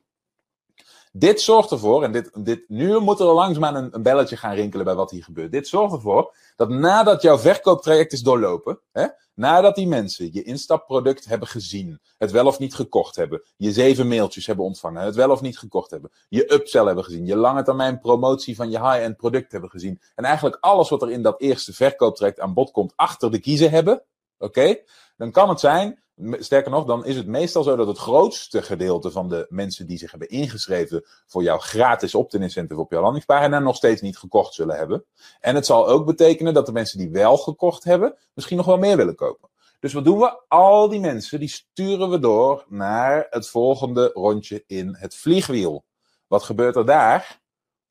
Dit 1.13 1.41
zorgt 1.41 1.71
ervoor, 1.71 2.03
en 2.03 2.11
dit, 2.11 2.45
dit, 2.45 2.69
nu 2.69 2.99
moet 2.99 3.19
er 3.19 3.25
langzaamaan 3.25 3.75
een, 3.75 3.95
een 3.95 4.03
belletje 4.03 4.37
gaan 4.37 4.55
rinkelen 4.55 4.85
bij 4.85 4.95
wat 4.95 5.11
hier 5.11 5.23
gebeurt. 5.23 5.51
Dit 5.51 5.67
zorgt 5.67 5.93
ervoor 5.93 6.35
dat 6.55 6.69
nadat 6.69 7.21
jouw 7.21 7.37
verkooptraject 7.37 8.13
is 8.13 8.21
doorlopen, 8.21 8.79
hè, 8.91 9.07
nadat 9.33 9.75
die 9.75 9.87
mensen 9.87 10.29
je 10.33 10.43
instapproduct 10.43 11.25
hebben 11.25 11.47
gezien, 11.47 11.99
het 12.17 12.31
wel 12.31 12.45
of 12.45 12.59
niet 12.59 12.75
gekocht 12.75 13.15
hebben, 13.15 13.43
je 13.57 13.71
zeven 13.71 14.07
mailtjes 14.07 14.45
hebben 14.45 14.65
ontvangen, 14.65 15.03
het 15.03 15.15
wel 15.15 15.31
of 15.31 15.41
niet 15.41 15.57
gekocht 15.57 15.91
hebben, 15.91 16.11
je 16.29 16.53
upsell 16.53 16.85
hebben 16.85 17.03
gezien, 17.03 17.25
je 17.25 17.35
lange 17.35 17.63
termijn 17.63 17.99
promotie 17.99 18.55
van 18.55 18.69
je 18.69 18.79
high-end 18.79 19.17
product 19.17 19.51
hebben 19.51 19.69
gezien, 19.69 20.01
en 20.15 20.23
eigenlijk 20.23 20.57
alles 20.59 20.89
wat 20.89 21.01
er 21.01 21.11
in 21.11 21.21
dat 21.21 21.41
eerste 21.41 21.73
verkooptraject 21.73 22.39
aan 22.39 22.53
bod 22.53 22.71
komt 22.71 22.93
achter 22.95 23.31
de 23.31 23.39
kiezen 23.39 23.71
hebben, 23.71 24.03
oké, 24.37 24.75
dan 25.17 25.31
kan 25.31 25.49
het 25.49 25.59
zijn 25.59 26.03
Sterker 26.39 26.71
nog, 26.71 26.85
dan 26.85 27.05
is 27.05 27.15
het 27.15 27.27
meestal 27.27 27.63
zo 27.63 27.75
dat 27.75 27.87
het 27.87 27.97
grootste 27.97 28.61
gedeelte 28.61 29.11
van 29.11 29.29
de 29.29 29.45
mensen 29.49 29.87
die 29.87 29.97
zich 29.97 30.11
hebben 30.11 30.29
ingeschreven 30.29 31.05
voor 31.27 31.43
jouw 31.43 31.57
gratis 31.57 32.15
opt-in 32.15 32.41
incentive 32.41 32.79
op 32.79 32.91
jouw 32.91 33.01
landingspagina 33.01 33.59
nog 33.59 33.75
steeds 33.75 34.01
niet 34.01 34.17
gekocht 34.17 34.53
zullen 34.53 34.75
hebben. 34.75 35.05
En 35.39 35.55
het 35.55 35.65
zal 35.65 35.87
ook 35.87 36.05
betekenen 36.05 36.53
dat 36.53 36.65
de 36.65 36.71
mensen 36.71 36.97
die 36.97 37.09
wel 37.09 37.37
gekocht 37.37 37.83
hebben, 37.83 38.17
misschien 38.33 38.57
nog 38.57 38.65
wel 38.65 38.77
meer 38.77 38.97
willen 38.97 39.15
kopen. 39.15 39.49
Dus 39.79 39.93
wat 39.93 40.05
doen 40.05 40.19
we? 40.19 40.41
Al 40.47 40.89
die 40.89 40.99
mensen, 40.99 41.39
die 41.39 41.49
sturen 41.49 42.09
we 42.09 42.19
door 42.19 42.65
naar 42.67 43.27
het 43.29 43.47
volgende 43.47 44.11
rondje 44.13 44.63
in 44.67 44.95
het 44.99 45.15
vliegwiel. 45.15 45.85
Wat 46.27 46.43
gebeurt 46.43 46.75
er 46.75 46.85
daar? 46.85 47.41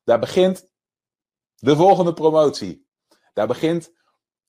Daar 0.05 0.19
begint 0.19 0.71
de 1.57 1.77
volgende 1.77 2.13
promotie. 2.13 2.87
Daar 3.33 3.47
begint 3.47 3.93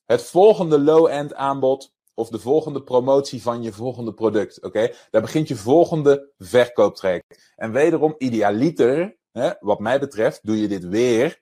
het 0.04 0.22
volgende 0.22 0.80
low-end 0.80 1.34
aanbod 1.34 1.92
of 2.14 2.28
de 2.28 2.38
volgende 2.38 2.82
promotie 2.82 3.42
van 3.42 3.62
je 3.62 3.72
volgende 3.72 4.14
product. 4.14 4.62
Oké, 4.62 4.92
Daar 5.10 5.22
begint 5.22 5.48
je 5.48 5.56
volgende 5.56 6.30
verkooptraject. 6.38 7.52
En 7.56 7.72
wederom, 7.72 8.14
idealiter, 8.18 9.16
hè, 9.32 9.50
wat 9.60 9.78
mij 9.78 10.00
betreft, 10.00 10.40
doe 10.42 10.60
je 10.60 10.68
dit 10.68 10.84
weer 10.84 11.40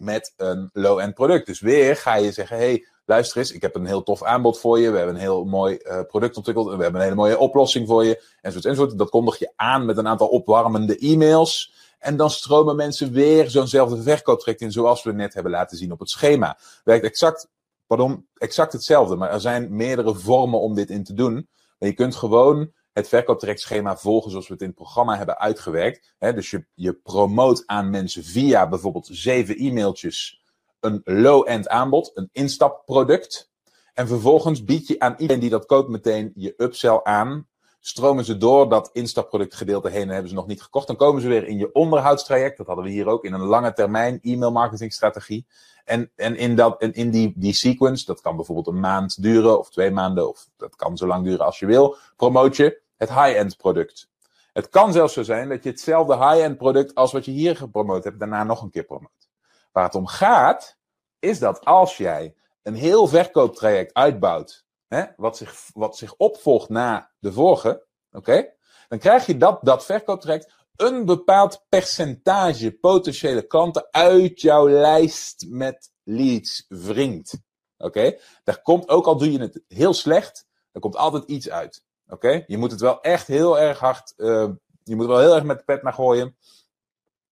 met 0.00 0.32
een 0.36 0.70
low-end 0.72 1.14
product. 1.14 1.46
Dus 1.46 1.60
weer 1.60 1.96
ga 1.96 2.14
je 2.14 2.32
zeggen: 2.32 2.56
hey, 2.56 2.86
luister 3.04 3.38
eens, 3.38 3.52
ik 3.52 3.62
heb 3.62 3.74
een 3.74 3.86
heel 3.86 4.02
tof 4.02 4.22
aanbod 4.22 4.60
voor 4.60 4.78
je. 4.78 4.90
We 4.90 4.96
hebben 4.96 5.14
een 5.14 5.20
heel 5.20 5.44
mooi 5.44 5.78
uh, 5.82 6.00
product 6.06 6.36
ontwikkeld. 6.36 6.66
We 6.66 6.82
hebben 6.82 6.94
een 6.94 7.06
hele 7.06 7.14
mooie 7.14 7.38
oplossing 7.38 7.88
voor 7.88 8.04
je. 8.04 8.22
Enzovoort, 8.40 8.66
enzovoort. 8.66 8.98
Dat 8.98 9.10
kondig 9.10 9.38
je 9.38 9.52
aan 9.56 9.84
met 9.84 9.96
een 9.96 10.08
aantal 10.08 10.28
opwarmende 10.28 10.98
e-mails. 10.98 11.74
En 11.98 12.16
dan 12.16 12.30
stromen 12.30 12.76
mensen 12.76 13.12
weer 13.12 13.50
zo'nzelfde 13.50 14.02
verkooptraject 14.02 14.60
in, 14.60 14.72
zoals 14.72 15.02
we 15.02 15.12
net 15.12 15.34
hebben 15.34 15.52
laten 15.52 15.76
zien 15.76 15.92
op 15.92 15.98
het 15.98 16.10
schema. 16.10 16.58
Werkt 16.84 17.04
exact 17.04 17.48
pardon, 17.90 18.26
exact 18.34 18.72
hetzelfde. 18.72 19.16
Maar 19.16 19.30
er 19.30 19.40
zijn 19.40 19.76
meerdere 19.76 20.14
vormen 20.14 20.60
om 20.60 20.74
dit 20.74 20.90
in 20.90 21.04
te 21.04 21.14
doen. 21.14 21.48
Maar 21.78 21.88
je 21.88 21.94
kunt 21.94 22.16
gewoon 22.16 22.72
het 22.92 23.08
verkooptrajectschema 23.08 23.96
volgen 23.96 24.30
zoals 24.30 24.46
we 24.46 24.52
het 24.52 24.62
in 24.62 24.68
het 24.68 24.76
programma 24.76 25.16
hebben 25.16 25.38
uitgewerkt. 25.38 26.14
dus 26.18 26.50
je, 26.50 26.66
je 26.74 26.94
promoot 26.94 27.62
aan 27.66 27.90
mensen 27.90 28.24
via 28.24 28.68
bijvoorbeeld 28.68 29.08
zeven 29.12 29.56
e-mailtjes 29.56 30.42
een 30.80 31.00
low-end 31.04 31.68
aanbod, 31.68 32.10
een 32.14 32.28
instapproduct. 32.32 33.50
En 33.94 34.08
vervolgens 34.08 34.64
bied 34.64 34.86
je 34.86 34.98
aan 34.98 35.14
iedereen 35.18 35.40
die 35.40 35.50
dat 35.50 35.66
koopt 35.66 35.88
meteen 35.88 36.32
je 36.34 36.54
upsell 36.56 37.00
aan. 37.02 37.48
Stromen 37.80 38.24
ze 38.24 38.36
door 38.36 38.68
dat 38.68 38.90
instapproductgedeelte 38.92 39.88
heen 39.88 40.02
en 40.02 40.08
hebben 40.08 40.28
ze 40.28 40.34
nog 40.34 40.46
niet 40.46 40.62
gekocht. 40.62 40.86
Dan 40.86 40.96
komen 40.96 41.22
ze 41.22 41.28
weer 41.28 41.46
in 41.46 41.58
je 41.58 41.72
onderhoudstraject. 41.72 42.56
Dat 42.56 42.66
hadden 42.66 42.84
we 42.84 42.90
hier 42.90 43.06
ook 43.06 43.24
in 43.24 43.32
een 43.32 43.40
lange 43.40 43.72
termijn 43.72 44.18
e-mail 44.22 44.52
marketing 44.52 44.92
strategie. 44.92 45.46
En, 45.84 46.10
en 46.16 46.36
in, 46.36 46.56
dat, 46.56 46.80
en 46.80 46.92
in 46.92 47.10
die, 47.10 47.32
die 47.36 47.52
sequence, 47.52 48.04
dat 48.04 48.20
kan 48.20 48.36
bijvoorbeeld 48.36 48.66
een 48.66 48.80
maand 48.80 49.22
duren 49.22 49.58
of 49.58 49.70
twee 49.70 49.90
maanden, 49.90 50.28
of 50.28 50.48
dat 50.56 50.76
kan 50.76 50.96
zo 50.96 51.06
lang 51.06 51.24
duren 51.24 51.44
als 51.44 51.58
je 51.58 51.66
wil, 51.66 51.96
promoot 52.16 52.56
je 52.56 52.80
het 52.96 53.08
high-end 53.08 53.56
product. 53.56 54.08
Het 54.52 54.68
kan 54.68 54.92
zelfs 54.92 55.12
zo 55.12 55.22
zijn 55.22 55.48
dat 55.48 55.62
je 55.62 55.70
hetzelfde 55.70 56.16
high-end 56.16 56.56
product 56.56 56.94
als 56.94 57.12
wat 57.12 57.24
je 57.24 57.30
hier 57.30 57.56
gepromoot 57.56 58.04
hebt, 58.04 58.18
daarna 58.18 58.44
nog 58.44 58.62
een 58.62 58.70
keer 58.70 58.84
promoot. 58.84 59.28
Waar 59.72 59.84
het 59.84 59.94
om 59.94 60.06
gaat, 60.06 60.76
is 61.18 61.38
dat 61.38 61.64
als 61.64 61.96
jij 61.96 62.34
een 62.62 62.74
heel 62.74 63.06
verkooptraject 63.06 63.94
uitbouwt, 63.94 64.64
hè, 64.90 65.04
wat, 65.16 65.36
zich, 65.36 65.54
wat 65.74 65.96
zich 65.96 66.14
opvolgt 66.16 66.68
na 66.68 67.10
de 67.18 67.32
vorige, 67.32 67.86
oké, 68.12 68.52
dan 68.88 68.98
krijg 68.98 69.26
je 69.26 69.36
dat, 69.36 69.58
dat 69.62 69.84
verkooptraject 69.84 70.52
een 70.76 71.04
bepaald 71.04 71.64
percentage 71.68 72.72
potentiële 72.72 73.46
klanten 73.46 73.88
uit 73.90 74.40
jouw 74.40 74.68
lijst 74.68 75.46
met 75.48 75.92
leads 76.02 76.64
wringt. 76.68 77.40
Oké? 77.78 78.18
Daar 78.44 78.62
komt, 78.62 78.88
ook 78.88 79.06
al 79.06 79.16
doe 79.16 79.32
je 79.32 79.40
het 79.40 79.62
heel 79.68 79.94
slecht, 79.94 80.46
er 80.72 80.80
komt 80.80 80.96
altijd 80.96 81.24
iets 81.24 81.50
uit. 81.50 81.84
Oké? 82.08 82.44
Je 82.46 82.58
moet 82.58 82.70
het 82.70 82.80
wel 82.80 83.00
echt 83.00 83.26
heel 83.26 83.58
erg 83.58 83.78
hard, 83.78 84.14
uh, 84.16 84.48
je 84.84 84.96
moet 84.96 85.06
wel 85.06 85.18
heel 85.18 85.34
erg 85.34 85.44
met 85.44 85.58
de 85.58 85.64
pet 85.64 85.82
naar 85.82 85.92
gooien. 85.92 86.36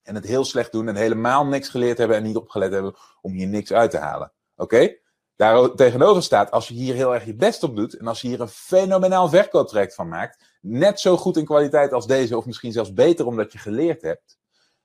En 0.02 0.14
het 0.14 0.26
heel 0.26 0.44
slecht 0.44 0.72
doen 0.72 0.88
en 0.88 0.96
helemaal 0.96 1.46
niks 1.46 1.68
geleerd 1.68 1.98
hebben 1.98 2.16
en 2.16 2.22
niet 2.22 2.36
opgelet 2.36 2.72
hebben 2.72 2.94
om 3.20 3.32
hier 3.32 3.46
niks 3.46 3.72
uit 3.72 3.90
te 3.90 3.98
halen. 3.98 4.32
Oké? 4.56 4.96
Daar 5.38 5.74
tegenover 5.74 6.22
staat, 6.22 6.50
als 6.50 6.68
je 6.68 6.74
hier 6.74 6.94
heel 6.94 7.14
erg 7.14 7.24
je 7.24 7.34
best 7.34 7.62
op 7.62 7.76
doet 7.76 7.96
en 7.96 8.06
als 8.06 8.20
je 8.20 8.28
hier 8.28 8.40
een 8.40 8.48
fenomenaal 8.48 9.28
verkooptraject 9.28 9.94
van 9.94 10.08
maakt, 10.08 10.44
net 10.60 11.00
zo 11.00 11.16
goed 11.16 11.36
in 11.36 11.44
kwaliteit 11.44 11.92
als 11.92 12.06
deze, 12.06 12.36
of 12.36 12.46
misschien 12.46 12.72
zelfs 12.72 12.92
beter 12.92 13.26
omdat 13.26 13.52
je 13.52 13.58
geleerd 13.58 14.02
hebt, 14.02 14.38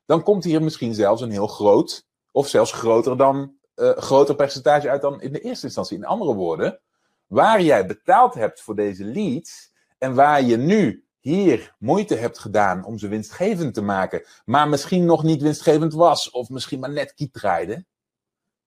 dan 0.05 0.23
komt 0.23 0.43
hier 0.43 0.63
misschien 0.63 0.93
zelfs 0.93 1.21
een 1.21 1.31
heel 1.31 1.47
groot, 1.47 2.07
of 2.31 2.47
zelfs 2.47 2.71
groter 2.71 3.17
dan, 3.17 3.55
uh, 3.75 3.89
groter 3.89 4.35
percentage 4.35 4.89
uit 4.89 5.01
dan 5.01 5.21
in 5.21 5.31
de 5.31 5.39
eerste 5.39 5.65
instantie. 5.65 5.97
In 5.97 6.05
andere 6.05 6.33
woorden, 6.33 6.79
waar 7.27 7.61
jij 7.61 7.85
betaald 7.85 8.33
hebt 8.33 8.61
voor 8.61 8.75
deze 8.75 9.03
leads 9.03 9.71
en 9.97 10.13
waar 10.13 10.43
je 10.43 10.57
nu 10.57 11.05
hier 11.19 11.75
moeite 11.79 12.15
hebt 12.15 12.39
gedaan 12.39 12.85
om 12.85 12.97
ze 12.97 13.07
winstgevend 13.07 13.73
te 13.73 13.81
maken, 13.81 14.25
maar 14.45 14.69
misschien 14.69 15.05
nog 15.05 15.23
niet 15.23 15.41
winstgevend 15.41 15.93
was, 15.93 16.29
of 16.29 16.49
misschien 16.49 16.79
maar 16.79 16.91
net 16.91 17.13
kiet 17.13 17.33
draaide, 17.33 17.85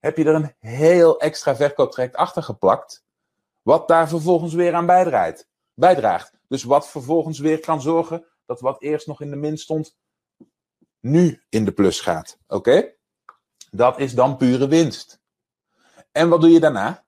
heb 0.06 0.16
je 0.16 0.24
er 0.24 0.34
een 0.34 0.54
heel 0.58 1.20
extra 1.20 1.56
verkooptraject 1.56 2.16
achter 2.16 2.42
geplakt, 2.42 3.04
wat 3.62 3.88
daar 3.88 4.08
vervolgens 4.08 4.54
weer 4.54 4.74
aan 4.74 4.86
bijdraagt. 4.86 5.48
bijdraagt. 5.74 6.32
Dus 6.48 6.62
wat 6.62 6.88
vervolgens 6.88 7.38
weer 7.38 7.60
kan 7.60 7.80
zorgen 7.80 8.26
dat 8.44 8.60
wat 8.60 8.82
eerst 8.82 9.06
nog 9.06 9.20
in 9.20 9.30
de 9.30 9.36
min 9.36 9.58
stond, 9.58 9.96
nu 11.00 11.42
in 11.48 11.64
de 11.64 11.72
plus 11.72 12.00
gaat. 12.00 12.38
Oké? 12.46 12.92
Dat 13.70 13.98
is 13.98 14.14
dan 14.14 14.36
pure 14.36 14.68
winst. 14.68 15.20
En 16.12 16.28
wat 16.28 16.40
doe 16.40 16.50
je 16.50 16.60
daarna? 16.60 17.04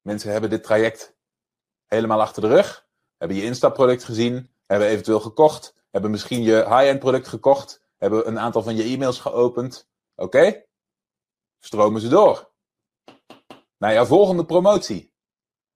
Mensen 0.00 0.32
hebben 0.32 0.50
dit 0.50 0.62
traject 0.62 1.16
helemaal 1.86 2.20
achter 2.20 2.42
de 2.42 2.48
rug, 2.48 2.86
hebben 3.16 3.36
je 3.36 3.42
instapproduct 3.42 4.04
gezien, 4.04 4.50
hebben 4.66 4.88
eventueel 4.88 5.20
gekocht, 5.20 5.74
hebben 5.90 6.10
misschien 6.10 6.42
je 6.42 6.56
high-end 6.56 6.98
product 6.98 7.28
gekocht, 7.28 7.82
hebben 7.96 8.28
een 8.28 8.38
aantal 8.38 8.62
van 8.62 8.76
je 8.76 8.82
e-mails 8.82 9.18
geopend. 9.18 9.88
Oké? 10.14 10.64
Stromen 11.64 12.00
ze 12.00 12.08
door. 12.08 12.50
Naar 13.78 13.92
jouw 13.92 14.04
volgende 14.04 14.44
promotie. 14.44 15.12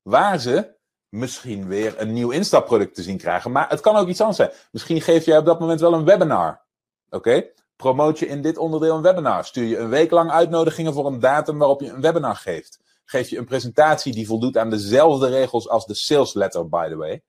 Waar 0.03 0.39
ze 0.39 0.77
misschien 1.09 1.69
weer 1.69 2.01
een 2.01 2.13
nieuw 2.13 2.31
instapproduct 2.31 2.95
te 2.95 3.03
zien 3.03 3.19
krijgen. 3.19 3.53
Maar 3.53 3.69
het 3.69 3.81
kan 3.81 3.97
ook 3.97 4.09
iets 4.09 4.21
anders 4.21 4.37
zijn. 4.39 4.51
Misschien 4.71 5.01
geef 5.01 5.25
jij 5.25 5.39
op 5.39 5.45
dat 5.45 5.61
moment 5.61 5.81
wel 5.81 5.93
een 5.93 6.05
webinar. 6.05 6.65
Oké? 7.11 7.51
Promoot 7.77 8.19
je 8.19 8.27
in 8.27 8.43
dit 8.43 8.59
onderdeel 8.59 8.97
een 8.97 9.03
webinar. 9.03 9.45
Stuur 9.45 9.67
je 9.67 9.79
een 9.79 9.89
week 9.89 10.11
lang 10.11 10.31
uitnodigingen 10.31 10.93
voor 10.93 11.07
een 11.07 11.21
datum 11.21 11.59
waarop 11.59 11.81
je 11.81 11.91
een 11.91 12.01
webinar 12.01 12.37
geeft. 12.37 12.81
Geef 13.05 13.29
je 13.29 13.39
een 13.39 13.45
presentatie 13.45 14.13
die 14.13 14.27
voldoet 14.27 14.57
aan 14.57 14.71
dezelfde 14.71 15.29
regels 15.29 15.69
als 15.69 15.87
de 15.87 15.95
sales 15.95 16.35
letter, 16.35 16.69
by 16.69 16.89
the 16.89 16.97
way. 16.97 17.23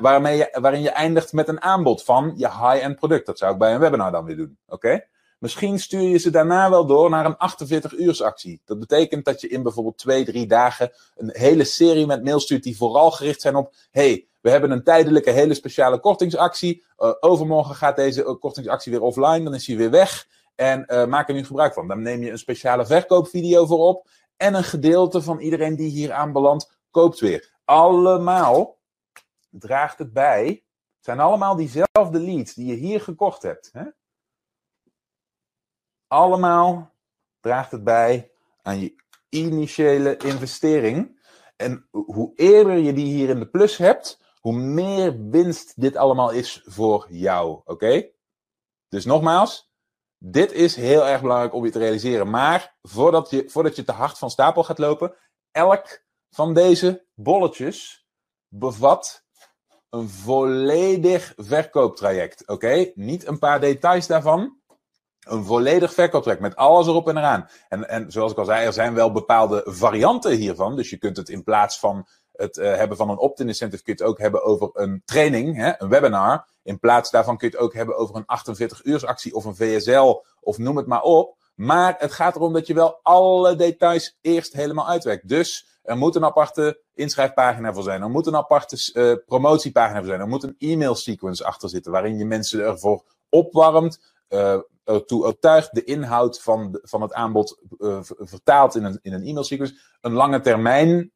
waarmee 0.00 0.36
je, 0.36 0.58
waarin 0.60 0.82
je 0.82 0.90
eindigt 0.90 1.32
met 1.32 1.48
een 1.48 1.62
aanbod 1.62 2.04
van 2.04 2.32
je 2.36 2.48
high-end 2.48 2.96
product. 2.96 3.26
Dat 3.26 3.38
zou 3.38 3.52
ik 3.52 3.58
bij 3.58 3.74
een 3.74 3.80
webinar 3.80 4.12
dan 4.12 4.24
weer 4.24 4.36
doen. 4.36 4.58
Oké? 4.66 5.06
Misschien 5.46 5.78
stuur 5.78 6.00
je 6.00 6.18
ze 6.18 6.30
daarna 6.30 6.70
wel 6.70 6.86
door 6.86 7.10
naar 7.10 7.24
een 7.24 7.36
48-uursactie. 7.36 8.60
Dat 8.64 8.78
betekent 8.78 9.24
dat 9.24 9.40
je 9.40 9.48
in 9.48 9.62
bijvoorbeeld 9.62 9.98
twee, 9.98 10.24
drie 10.24 10.46
dagen 10.46 10.92
een 11.16 11.30
hele 11.32 11.64
serie 11.64 12.06
met 12.06 12.24
mails 12.24 12.42
stuurt 12.42 12.62
die 12.62 12.76
vooral 12.76 13.10
gericht 13.10 13.40
zijn 13.40 13.56
op: 13.56 13.74
hey, 13.90 14.26
we 14.40 14.50
hebben 14.50 14.70
een 14.70 14.82
tijdelijke 14.82 15.30
hele 15.30 15.54
speciale 15.54 16.00
kortingsactie. 16.00 16.84
Uh, 16.98 17.10
overmorgen 17.20 17.74
gaat 17.74 17.96
deze 17.96 18.24
eh, 18.24 18.34
kortingsactie 18.40 18.92
weer 18.92 19.02
offline, 19.02 19.42
dan 19.42 19.54
is 19.54 19.66
hij 19.66 19.76
weer 19.76 19.90
weg. 19.90 20.26
En 20.54 20.84
uh, 20.88 21.04
maak 21.04 21.28
er 21.28 21.34
nu 21.34 21.44
gebruik 21.44 21.74
van. 21.74 21.88
Dan 21.88 22.02
neem 22.02 22.22
je 22.22 22.30
een 22.30 22.38
speciale 22.38 22.86
verkoopvideo 22.86 23.66
voor 23.66 23.78
op. 23.78 24.08
En 24.36 24.54
een 24.54 24.64
gedeelte 24.64 25.22
van 25.22 25.38
iedereen 25.38 25.76
die 25.76 25.90
hier 25.90 26.12
aanbelandt, 26.12 26.78
koopt 26.90 27.20
weer. 27.20 27.52
Allemaal 27.64 28.78
draagt 29.50 29.98
het 29.98 30.12
bij. 30.12 30.46
Het 30.96 31.04
zijn 31.04 31.20
allemaal 31.20 31.56
diezelfde 31.56 32.18
leads 32.18 32.54
die 32.54 32.66
je 32.66 32.74
hier 32.74 33.00
gekocht 33.00 33.42
hebt. 33.42 33.70
Hè? 33.72 33.82
Allemaal 36.08 36.94
draagt 37.40 37.70
het 37.70 37.84
bij 37.84 38.30
aan 38.62 38.80
je 38.80 38.94
initiële 39.28 40.16
investering. 40.16 41.20
En 41.56 41.88
hoe 41.90 42.32
eerder 42.34 42.76
je 42.76 42.92
die 42.92 43.06
hier 43.06 43.28
in 43.28 43.38
de 43.38 43.48
plus 43.48 43.76
hebt, 43.76 44.20
hoe 44.40 44.56
meer 44.56 45.28
winst 45.28 45.80
dit 45.80 45.96
allemaal 45.96 46.30
is 46.30 46.62
voor 46.64 47.06
jou. 47.10 47.60
Oké? 47.64 48.08
Dus 48.88 49.04
nogmaals, 49.04 49.72
dit 50.18 50.52
is 50.52 50.76
heel 50.76 51.06
erg 51.06 51.20
belangrijk 51.20 51.54
om 51.54 51.64
je 51.64 51.70
te 51.70 51.78
realiseren. 51.78 52.30
Maar 52.30 52.76
voordat 52.82 53.30
je, 53.30 53.50
voordat 53.50 53.76
je 53.76 53.84
te 53.84 53.92
hard 53.92 54.18
van 54.18 54.30
stapel 54.30 54.64
gaat 54.64 54.78
lopen, 54.78 55.14
elk 55.50 56.04
van 56.30 56.54
deze 56.54 57.06
bolletjes 57.14 58.06
bevat 58.48 59.24
een 59.90 60.08
volledig 60.08 61.32
verkooptraject. 61.36 62.48
Oké? 62.48 62.92
Niet 62.94 63.26
een 63.26 63.38
paar 63.38 63.60
details 63.60 64.06
daarvan. 64.06 64.55
Een 65.26 65.44
volledig 65.44 65.94
verkooptraject 65.94 66.42
met 66.42 66.56
alles 66.56 66.86
erop 66.86 67.08
en 67.08 67.16
eraan. 67.16 67.48
En, 67.68 67.88
en 67.88 68.10
zoals 68.12 68.32
ik 68.32 68.38
al 68.38 68.44
zei, 68.44 68.66
er 68.66 68.72
zijn 68.72 68.94
wel 68.94 69.12
bepaalde 69.12 69.62
varianten 69.64 70.32
hiervan. 70.32 70.76
Dus 70.76 70.90
je 70.90 70.96
kunt 70.96 71.16
het 71.16 71.28
in 71.28 71.42
plaats 71.42 71.78
van 71.78 72.06
het 72.32 72.56
uh, 72.56 72.74
hebben 72.74 72.96
van 72.96 73.10
een 73.10 73.18
opt-in 73.18 73.48
incentive, 73.48 73.82
kun 73.82 73.94
je 73.96 74.02
het 74.02 74.10
ook 74.10 74.18
hebben 74.18 74.44
over 74.44 74.70
een 74.72 75.02
training, 75.04 75.56
hè, 75.56 75.72
een 75.78 75.88
webinar. 75.88 76.46
In 76.62 76.78
plaats 76.78 77.10
daarvan 77.10 77.36
kun 77.36 77.48
je 77.50 77.56
het 77.56 77.64
ook 77.64 77.74
hebben 77.74 77.96
over 77.96 78.16
een 78.16 78.56
48-uursactie 78.56 79.32
of 79.32 79.44
een 79.44 79.56
VSL 79.56 80.22
of 80.40 80.58
noem 80.58 80.76
het 80.76 80.86
maar 80.86 81.02
op. 81.02 81.36
Maar 81.54 81.94
het 81.98 82.12
gaat 82.12 82.36
erom 82.36 82.52
dat 82.52 82.66
je 82.66 82.74
wel 82.74 82.98
alle 83.02 83.56
details 83.56 84.18
eerst 84.20 84.52
helemaal 84.52 84.88
uitwerkt. 84.88 85.28
Dus 85.28 85.78
er 85.82 85.96
moet 85.96 86.14
een 86.14 86.24
aparte 86.24 86.80
inschrijfpagina 86.94 87.72
voor 87.72 87.82
zijn. 87.82 88.02
Er 88.02 88.10
moet 88.10 88.26
een 88.26 88.36
aparte 88.36 88.90
uh, 88.94 89.16
promotiepagina 89.26 89.98
voor 89.98 90.06
zijn. 90.06 90.20
Er 90.20 90.28
moet 90.28 90.42
een 90.42 90.56
e-mail 90.58 90.94
sequence 90.94 91.44
achter 91.44 91.68
zitten 91.68 91.92
waarin 91.92 92.18
je 92.18 92.24
mensen 92.24 92.60
ervoor 92.60 93.04
opwarmt. 93.28 94.14
Uh, 94.28 94.58
ertoe 94.86 95.24
overtuigd 95.24 95.74
de 95.74 95.84
inhoud 95.84 96.40
van, 96.42 96.78
van 96.82 97.02
het 97.02 97.12
aanbod 97.12 97.60
uh, 97.78 97.98
vertaalt 98.02 98.74
in 98.74 98.84
een, 98.84 98.98
in 99.02 99.12
een 99.12 99.22
e-mail 99.22 99.44
sequence. 99.44 99.74
Een 100.00 100.12
lange 100.12 100.40
termijn 100.40 101.12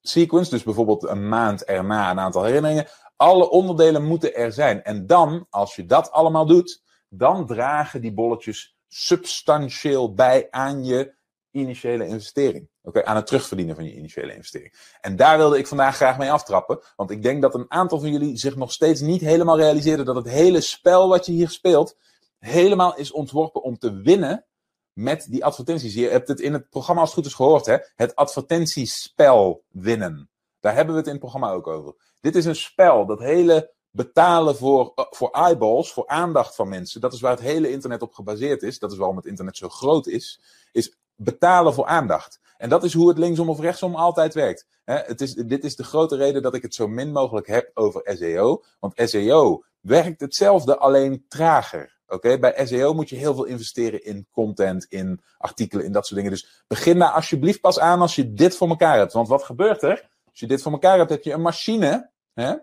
sequence, 0.00 0.50
dus 0.50 0.62
bijvoorbeeld 0.62 1.02
een 1.02 1.28
maand 1.28 1.64
erna 1.64 2.10
een 2.10 2.20
aantal 2.20 2.44
herinneringen. 2.44 2.86
Alle 3.16 3.50
onderdelen 3.50 4.04
moeten 4.04 4.34
er 4.34 4.52
zijn. 4.52 4.82
En 4.82 5.06
dan, 5.06 5.46
als 5.50 5.76
je 5.76 5.86
dat 5.86 6.10
allemaal 6.10 6.46
doet, 6.46 6.82
dan 7.08 7.46
dragen 7.46 8.00
die 8.00 8.12
bolletjes 8.12 8.76
substantieel 8.88 10.14
bij 10.14 10.46
aan 10.50 10.84
je 10.84 11.14
initiële 11.50 12.06
investering. 12.06 12.68
Oké, 12.82 13.04
aan 13.04 13.16
het 13.16 13.26
terugverdienen 13.26 13.74
van 13.74 13.84
je 13.84 13.94
initiële 13.94 14.34
investering. 14.34 14.74
En 15.00 15.16
daar 15.16 15.38
wilde 15.38 15.58
ik 15.58 15.66
vandaag 15.66 15.96
graag 15.96 16.18
mee 16.18 16.32
aftrappen. 16.32 16.82
Want 16.96 17.10
ik 17.10 17.22
denk 17.22 17.42
dat 17.42 17.54
een 17.54 17.70
aantal 17.70 18.00
van 18.00 18.10
jullie 18.10 18.36
zich 18.36 18.56
nog 18.56 18.72
steeds 18.72 19.00
niet 19.00 19.20
helemaal 19.20 19.56
realiseerden 19.56 20.06
dat 20.06 20.16
het 20.16 20.28
hele 20.28 20.60
spel 20.60 21.08
wat 21.08 21.26
je 21.26 21.32
hier 21.32 21.50
speelt, 21.50 21.96
helemaal 22.44 22.96
is 22.96 23.12
ontworpen 23.12 23.62
om 23.62 23.78
te 23.78 23.92
winnen 23.92 24.46
met 24.92 25.26
die 25.30 25.44
advertenties. 25.44 25.94
Je 25.94 26.08
hebt 26.08 26.28
het 26.28 26.40
in 26.40 26.52
het 26.52 26.68
programma 26.68 27.00
als 27.00 27.10
het 27.10 27.18
goed 27.18 27.28
is 27.28 27.36
gehoord, 27.36 27.66
hè? 27.66 27.76
het 27.94 28.14
advertentiespel 28.14 29.64
winnen. 29.68 30.30
Daar 30.60 30.74
hebben 30.74 30.94
we 30.94 30.98
het 30.98 31.08
in 31.08 31.16
het 31.16 31.22
programma 31.22 31.52
ook 31.52 31.66
over. 31.66 31.94
Dit 32.20 32.36
is 32.36 32.44
een 32.44 32.56
spel, 32.56 33.06
dat 33.06 33.18
hele 33.18 33.74
betalen 33.90 34.56
voor, 34.56 34.92
uh, 34.96 35.04
voor 35.10 35.30
eyeballs, 35.30 35.92
voor 35.92 36.06
aandacht 36.06 36.54
van 36.54 36.68
mensen. 36.68 37.00
Dat 37.00 37.12
is 37.12 37.20
waar 37.20 37.30
het 37.30 37.40
hele 37.40 37.70
internet 37.70 38.02
op 38.02 38.12
gebaseerd 38.12 38.62
is. 38.62 38.78
Dat 38.78 38.92
is 38.92 38.98
waarom 38.98 39.16
het 39.16 39.26
internet 39.26 39.56
zo 39.56 39.68
groot 39.68 40.06
is. 40.06 40.40
Is 40.72 40.96
betalen 41.14 41.74
voor 41.74 41.86
aandacht. 41.86 42.40
En 42.56 42.68
dat 42.68 42.84
is 42.84 42.92
hoe 42.92 43.08
het 43.08 43.18
linksom 43.18 43.48
of 43.48 43.60
rechtsom 43.60 43.94
altijd 43.94 44.34
werkt. 44.34 44.66
het 44.84 45.20
is, 45.20 45.34
dit 45.34 45.64
is 45.64 45.76
de 45.76 45.84
grote 45.84 46.16
reden 46.16 46.42
dat 46.42 46.54
ik 46.54 46.62
het 46.62 46.74
zo 46.74 46.88
min 46.88 47.12
mogelijk 47.12 47.46
heb 47.46 47.70
over 47.74 48.16
SEO. 48.16 48.62
Want 48.80 48.92
SEO 48.96 49.64
werkt 49.80 50.20
hetzelfde, 50.20 50.78
alleen 50.78 51.24
trager. 51.28 51.91
Oké, 52.12 52.38
bij 52.38 52.66
SEO 52.66 52.94
moet 52.94 53.08
je 53.08 53.16
heel 53.16 53.34
veel 53.34 53.44
investeren 53.44 54.04
in 54.04 54.26
content, 54.30 54.84
in 54.84 55.20
artikelen, 55.38 55.84
in 55.84 55.92
dat 55.92 56.06
soort 56.06 56.16
dingen. 56.16 56.32
Dus 56.32 56.64
begin 56.66 56.98
daar 56.98 57.10
alsjeblieft 57.10 57.60
pas 57.60 57.78
aan 57.78 58.00
als 58.00 58.14
je 58.14 58.32
dit 58.32 58.56
voor 58.56 58.68
elkaar 58.68 58.96
hebt. 58.96 59.12
Want 59.12 59.28
wat 59.28 59.42
gebeurt 59.42 59.82
er? 59.82 60.10
Als 60.30 60.40
je 60.40 60.46
dit 60.46 60.62
voor 60.62 60.72
elkaar 60.72 60.98
hebt, 60.98 61.10
heb 61.10 61.22
je 61.22 61.32
een 61.32 61.42
machine. 61.42 62.10
Hè, 62.34 62.54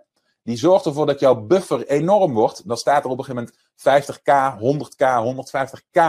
die 0.44 0.58
zorgt 0.58 0.86
ervoor 0.86 1.06
dat 1.06 1.20
jouw 1.20 1.36
buffer 1.36 1.88
enorm 1.88 2.34
wordt. 2.34 2.68
Dan 2.68 2.78
staat 2.78 3.04
er 3.04 3.10
op 3.10 3.18
een 3.18 3.26
gegeven 3.26 3.52
moment 3.84 4.08
50k, 4.16 4.58
100k, 4.60 5.06
150k, 5.90 6.02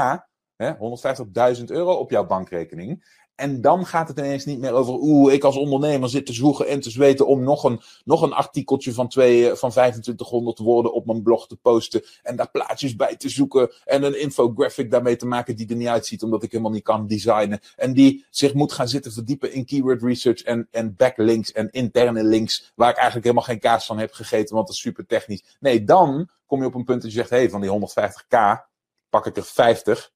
150.000 1.58 1.64
euro 1.64 1.92
op 1.92 2.10
jouw 2.10 2.26
bankrekening. 2.26 3.04
En 3.40 3.60
dan 3.60 3.86
gaat 3.86 4.08
het 4.08 4.18
ineens 4.18 4.44
niet 4.44 4.58
meer 4.58 4.72
over, 4.72 4.94
oeh, 4.94 5.32
ik 5.32 5.44
als 5.44 5.56
ondernemer 5.56 6.08
zit 6.08 6.26
te 6.26 6.32
zwoegen 6.32 6.66
en 6.66 6.80
te 6.80 6.90
zweten 6.90 7.26
om 7.26 7.42
nog 7.42 7.64
een, 7.64 7.80
nog 8.04 8.22
een 8.22 8.32
artikeltje 8.32 8.92
van, 8.92 9.08
twee, 9.08 9.54
van 9.54 9.70
2500 9.70 10.58
woorden 10.58 10.92
op 10.92 11.06
mijn 11.06 11.22
blog 11.22 11.46
te 11.46 11.56
posten. 11.56 12.02
En 12.22 12.36
daar 12.36 12.50
plaatjes 12.50 12.96
bij 12.96 13.16
te 13.16 13.28
zoeken. 13.28 13.72
En 13.84 14.02
een 14.02 14.20
infographic 14.20 14.90
daarmee 14.90 15.16
te 15.16 15.26
maken 15.26 15.56
die 15.56 15.68
er 15.68 15.76
niet 15.76 15.88
uitziet, 15.88 16.22
omdat 16.22 16.42
ik 16.42 16.50
helemaal 16.50 16.72
niet 16.72 16.82
kan 16.82 17.06
designen. 17.06 17.60
En 17.76 17.92
die 17.92 18.26
zich 18.30 18.54
moet 18.54 18.72
gaan 18.72 18.88
zitten 18.88 19.12
verdiepen 19.12 19.52
in 19.52 19.64
keyword 19.64 20.02
research 20.02 20.42
en, 20.42 20.68
en 20.70 20.94
backlinks 20.96 21.52
en 21.52 21.70
interne 21.70 22.24
links. 22.24 22.72
Waar 22.74 22.90
ik 22.90 22.96
eigenlijk 22.96 23.26
helemaal 23.26 23.48
geen 23.48 23.60
kaas 23.60 23.86
van 23.86 23.98
heb 23.98 24.12
gegeten, 24.12 24.54
want 24.54 24.66
dat 24.66 24.76
is 24.76 24.82
super 24.82 25.06
technisch. 25.06 25.44
Nee, 25.60 25.84
dan 25.84 26.28
kom 26.46 26.60
je 26.60 26.66
op 26.66 26.74
een 26.74 26.84
punt 26.84 27.02
dat 27.02 27.10
je 27.10 27.16
zegt, 27.16 27.30
hé, 27.30 27.36
hey, 27.36 27.50
van 27.50 27.60
die 27.60 27.70
150k 27.70 28.68
pak 29.08 29.26
ik 29.26 29.36
er 29.36 29.44
50, 29.44 30.10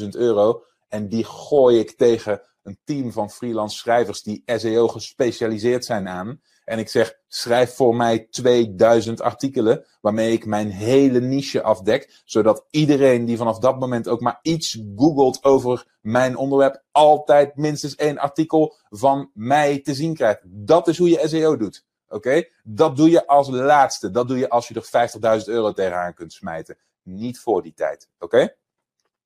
50.000 0.00 0.08
euro. 0.08 0.62
En 0.92 1.08
die 1.08 1.24
gooi 1.24 1.78
ik 1.78 1.90
tegen 1.96 2.42
een 2.62 2.78
team 2.84 3.12
van 3.12 3.30
freelance 3.30 3.76
schrijvers 3.76 4.22
die 4.22 4.42
SEO 4.46 4.88
gespecialiseerd 4.88 5.84
zijn 5.84 6.08
aan. 6.08 6.40
En 6.64 6.78
ik 6.78 6.88
zeg, 6.88 7.14
schrijf 7.28 7.74
voor 7.74 7.96
mij 7.96 8.26
2000 8.30 9.20
artikelen 9.20 9.86
waarmee 10.00 10.32
ik 10.32 10.46
mijn 10.46 10.70
hele 10.70 11.20
niche 11.20 11.62
afdek. 11.62 12.22
Zodat 12.24 12.66
iedereen 12.70 13.24
die 13.24 13.36
vanaf 13.36 13.58
dat 13.58 13.78
moment 13.78 14.08
ook 14.08 14.20
maar 14.20 14.38
iets 14.42 14.78
googelt 14.96 15.44
over 15.44 15.86
mijn 16.00 16.36
onderwerp, 16.36 16.82
altijd 16.90 17.56
minstens 17.56 17.94
één 17.94 18.18
artikel 18.18 18.76
van 18.88 19.30
mij 19.34 19.80
te 19.80 19.94
zien 19.94 20.14
krijgt. 20.14 20.40
Dat 20.44 20.88
is 20.88 20.98
hoe 20.98 21.08
je 21.08 21.28
SEO 21.28 21.56
doet. 21.56 21.84
Oké? 22.08 22.44
Dat 22.62 22.96
doe 22.96 23.10
je 23.10 23.26
als 23.26 23.48
laatste. 23.48 24.10
Dat 24.10 24.28
doe 24.28 24.38
je 24.38 24.48
als 24.48 24.68
je 24.68 24.74
er 24.74 25.40
50.000 25.40 25.44
euro 25.46 25.72
tegenaan 25.72 26.14
kunt 26.14 26.32
smijten. 26.32 26.78
Niet 27.02 27.38
voor 27.38 27.62
die 27.62 27.74
tijd. 27.74 28.08
Oké? 28.18 28.54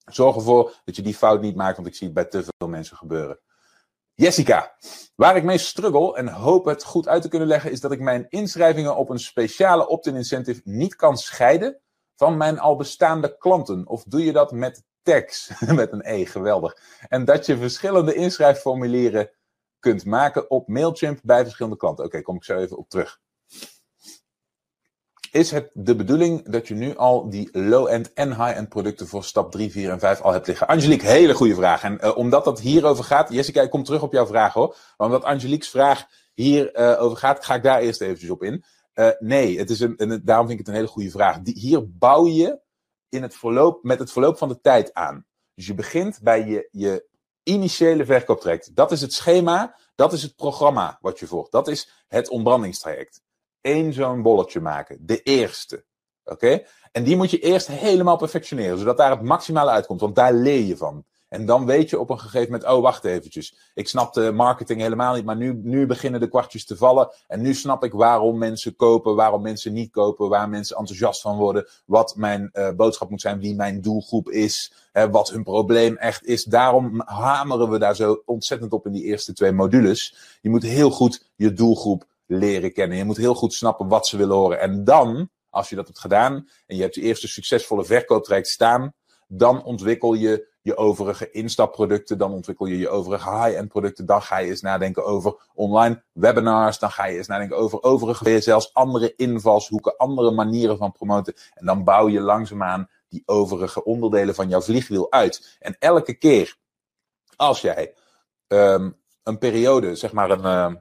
Zorg 0.06 0.36
ervoor 0.36 0.80
dat 0.84 0.96
je 0.96 1.02
die 1.02 1.14
fout 1.14 1.40
niet 1.40 1.56
maakt, 1.56 1.76
want 1.76 1.88
ik 1.88 1.94
zie 1.94 2.06
het 2.06 2.14
bij 2.14 2.24
te 2.24 2.44
veel 2.58 2.68
mensen 2.68 2.96
gebeuren. 2.96 3.40
Jessica, 4.14 4.76
waar 5.14 5.36
ik 5.36 5.44
mee 5.44 5.58
struggle 5.58 6.16
en 6.16 6.28
hoop 6.28 6.64
het 6.64 6.84
goed 6.84 7.08
uit 7.08 7.22
te 7.22 7.28
kunnen 7.28 7.48
leggen, 7.48 7.70
is 7.70 7.80
dat 7.80 7.92
ik 7.92 8.00
mijn 8.00 8.26
inschrijvingen 8.28 8.96
op 8.96 9.10
een 9.10 9.18
speciale 9.18 9.88
opt-in 9.88 10.16
incentive 10.16 10.60
niet 10.64 10.96
kan 10.96 11.18
scheiden 11.18 11.80
van 12.14 12.36
mijn 12.36 12.58
al 12.58 12.76
bestaande 12.76 13.36
klanten. 13.36 13.86
Of 13.86 14.04
doe 14.04 14.24
je 14.24 14.32
dat 14.32 14.52
met 14.52 14.84
tags 15.02 15.50
met 15.80 15.92
een 15.92 16.02
E, 16.04 16.24
geweldig. 16.24 16.76
En 17.08 17.24
dat 17.24 17.46
je 17.46 17.58
verschillende 17.58 18.14
inschrijfformulieren 18.14 19.30
kunt 19.78 20.04
maken 20.04 20.50
op 20.50 20.68
Mailchimp 20.68 21.20
bij 21.22 21.42
verschillende 21.42 21.76
klanten. 21.76 22.04
Oké, 22.04 22.22
kom 22.22 22.36
ik 22.36 22.44
zo 22.44 22.56
even 22.56 22.76
op 22.76 22.88
terug. 22.88 23.20
Is 25.36 25.50
het 25.50 25.70
de 25.72 25.96
bedoeling 25.96 26.48
dat 26.48 26.68
je 26.68 26.74
nu 26.74 26.96
al 26.96 27.30
die 27.30 27.48
low-end 27.52 28.12
en 28.12 28.28
high-end 28.28 28.68
producten 28.68 29.06
voor 29.06 29.24
stap 29.24 29.50
3, 29.50 29.70
4 29.70 29.90
en 29.90 29.98
5 29.98 30.20
al 30.20 30.32
hebt 30.32 30.46
liggen? 30.46 30.66
Angelique, 30.66 31.06
hele 31.06 31.34
goede 31.34 31.54
vraag. 31.54 31.82
En 31.82 31.98
uh, 32.02 32.16
omdat 32.16 32.44
dat 32.44 32.60
hierover 32.60 33.04
gaat, 33.04 33.32
Jessica, 33.32 33.62
ik 33.62 33.70
kom 33.70 33.84
terug 33.84 34.02
op 34.02 34.12
jouw 34.12 34.26
vraag 34.26 34.52
hoor. 34.52 34.76
Maar 34.96 35.06
omdat 35.06 35.24
Angelique's 35.24 35.68
vraag 35.68 36.06
hierover 36.34 36.96
uh, 36.96 37.02
over 37.02 37.16
gaat, 37.16 37.44
ga 37.44 37.54
ik 37.54 37.62
daar 37.62 37.80
eerst 37.80 38.00
eventjes 38.00 38.30
op 38.30 38.42
in. 38.42 38.64
Uh, 38.94 39.08
nee, 39.18 39.58
het 39.58 39.70
is 39.70 39.80
een, 39.80 39.96
en 39.96 40.22
daarom 40.24 40.46
vind 40.46 40.60
ik 40.60 40.66
het 40.66 40.74
een 40.74 40.80
hele 40.80 40.92
goede 40.92 41.10
vraag. 41.10 41.40
Die, 41.40 41.58
hier 41.58 41.90
bouw 41.90 42.26
je 42.26 42.60
in 43.08 43.22
het 43.22 43.34
verloop, 43.34 43.82
met 43.82 43.98
het 43.98 44.12
verloop 44.12 44.38
van 44.38 44.48
de 44.48 44.60
tijd 44.60 44.94
aan. 44.94 45.26
Dus 45.54 45.66
je 45.66 45.74
begint 45.74 46.18
bij 46.22 46.46
je, 46.46 46.68
je 46.70 47.06
initiële 47.42 48.04
verkooptraject. 48.04 48.76
Dat 48.76 48.92
is 48.92 49.00
het 49.00 49.12
schema, 49.12 49.76
dat 49.94 50.12
is 50.12 50.22
het 50.22 50.36
programma 50.36 50.98
wat 51.00 51.18
je 51.18 51.26
volgt. 51.26 51.52
Dat 51.52 51.68
is 51.68 52.04
het 52.08 52.28
ontbrandingstraject. 52.28 53.24
Eén 53.66 53.92
zo'n 53.92 54.22
bolletje 54.22 54.60
maken. 54.60 54.98
De 55.00 55.22
eerste. 55.22 55.84
Oké? 56.24 56.62
En 56.92 57.04
die 57.04 57.16
moet 57.16 57.30
je 57.30 57.38
eerst 57.38 57.66
helemaal 57.66 58.16
perfectioneren, 58.16 58.78
zodat 58.78 58.96
daar 58.96 59.10
het 59.10 59.22
maximale 59.22 59.70
uitkomt. 59.70 60.00
Want 60.00 60.14
daar 60.14 60.32
leer 60.32 60.64
je 60.64 60.76
van. 60.76 61.04
En 61.28 61.46
dan 61.46 61.66
weet 61.66 61.90
je 61.90 61.98
op 61.98 62.10
een 62.10 62.18
gegeven 62.18 62.52
moment, 62.52 62.70
oh 62.70 62.82
wacht 62.82 63.04
eventjes, 63.04 63.56
ik 63.74 63.88
snap 63.88 64.14
de 64.14 64.32
marketing 64.32 64.80
helemaal 64.80 65.14
niet, 65.14 65.24
maar 65.24 65.36
nu, 65.36 65.60
nu 65.62 65.86
beginnen 65.86 66.20
de 66.20 66.28
kwartjes 66.28 66.64
te 66.64 66.76
vallen. 66.76 67.08
En 67.26 67.40
nu 67.40 67.54
snap 67.54 67.84
ik 67.84 67.92
waarom 67.92 68.38
mensen 68.38 68.76
kopen, 68.76 69.14
waarom 69.14 69.42
mensen 69.42 69.72
niet 69.72 69.90
kopen, 69.90 70.28
waar 70.28 70.48
mensen 70.48 70.76
enthousiast 70.76 71.20
van 71.20 71.36
worden, 71.36 71.68
wat 71.84 72.16
mijn 72.16 72.50
uh, 72.52 72.70
boodschap 72.70 73.10
moet 73.10 73.20
zijn, 73.20 73.40
wie 73.40 73.54
mijn 73.54 73.80
doelgroep 73.80 74.30
is, 74.30 74.72
hè, 74.92 75.10
wat 75.10 75.30
hun 75.30 75.42
probleem 75.42 75.96
echt 75.96 76.24
is. 76.24 76.44
Daarom 76.44 77.02
hameren 77.04 77.70
we 77.70 77.78
daar 77.78 77.96
zo 77.96 78.22
ontzettend 78.24 78.72
op 78.72 78.86
in 78.86 78.92
die 78.92 79.04
eerste 79.04 79.32
twee 79.32 79.52
modules. 79.52 80.16
Je 80.40 80.50
moet 80.50 80.62
heel 80.62 80.90
goed 80.90 81.26
je 81.36 81.52
doelgroep 81.52 82.04
leren 82.26 82.72
kennen. 82.72 82.96
Je 82.96 83.04
moet 83.04 83.16
heel 83.16 83.34
goed 83.34 83.52
snappen 83.52 83.88
wat 83.88 84.06
ze 84.06 84.16
willen 84.16 84.36
horen. 84.36 84.60
En 84.60 84.84
dan, 84.84 85.30
als 85.50 85.68
je 85.68 85.76
dat 85.76 85.86
hebt 85.86 85.98
gedaan 85.98 86.48
en 86.66 86.76
je 86.76 86.82
hebt 86.82 86.94
je 86.94 87.00
eerste 87.00 87.28
succesvolle 87.28 87.84
verkooptraject 87.84 88.48
staan, 88.48 88.94
dan 89.28 89.64
ontwikkel 89.64 90.14
je 90.14 90.54
je 90.62 90.76
overige 90.76 91.30
instapproducten, 91.30 92.18
dan 92.18 92.32
ontwikkel 92.32 92.66
je 92.66 92.78
je 92.78 92.88
overige 92.88 93.30
high-end 93.30 93.68
producten, 93.68 94.06
dan 94.06 94.22
ga 94.22 94.38
je 94.38 94.50
eens 94.50 94.60
nadenken 94.60 95.04
over 95.04 95.50
online 95.54 96.02
webinars, 96.12 96.78
dan 96.78 96.90
ga 96.90 97.06
je 97.06 97.16
eens 97.16 97.26
nadenken 97.26 97.56
over 97.56 97.82
overige, 97.82 98.40
zelfs 98.40 98.74
andere 98.74 99.12
invalshoeken, 99.16 99.96
andere 99.96 100.30
manieren 100.30 100.76
van 100.76 100.92
promoten. 100.92 101.34
En 101.54 101.66
dan 101.66 101.84
bouw 101.84 102.08
je 102.08 102.20
langzaamaan 102.20 102.88
die 103.08 103.22
overige 103.26 103.84
onderdelen 103.84 104.34
van 104.34 104.48
jouw 104.48 104.60
vliegwiel 104.60 105.12
uit. 105.12 105.56
En 105.58 105.76
elke 105.78 106.14
keer 106.14 106.56
als 107.36 107.60
jij 107.60 107.94
um, 108.48 108.96
een 109.22 109.38
periode, 109.38 109.94
zeg 109.94 110.12
maar 110.12 110.30
een, 110.30 110.72
uh, 110.72 110.80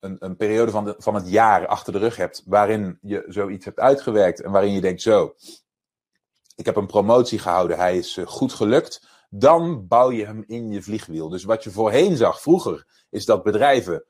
een, 0.00 0.16
een 0.18 0.36
periode 0.36 0.70
van, 0.70 0.94
van 0.98 1.14
het 1.14 1.30
jaar 1.30 1.66
achter 1.66 1.92
de 1.92 1.98
rug 1.98 2.16
hebt, 2.16 2.42
waarin 2.46 2.98
je 3.02 3.24
zoiets 3.28 3.64
hebt 3.64 3.78
uitgewerkt 3.78 4.42
en 4.42 4.50
waarin 4.50 4.72
je 4.72 4.80
denkt 4.80 5.02
zo, 5.02 5.34
ik 6.54 6.64
heb 6.64 6.76
een 6.76 6.86
promotie 6.86 7.38
gehouden, 7.38 7.76
hij 7.76 7.96
is 7.96 8.16
uh, 8.16 8.26
goed 8.26 8.52
gelukt. 8.52 9.06
Dan 9.30 9.86
bouw 9.86 10.10
je 10.10 10.26
hem 10.26 10.44
in 10.46 10.70
je 10.70 10.82
vliegwiel. 10.82 11.28
Dus 11.28 11.44
wat 11.44 11.64
je 11.64 11.70
voorheen 11.70 12.16
zag, 12.16 12.40
vroeger, 12.40 12.86
is 13.10 13.24
dat 13.24 13.42
bedrijven 13.42 14.04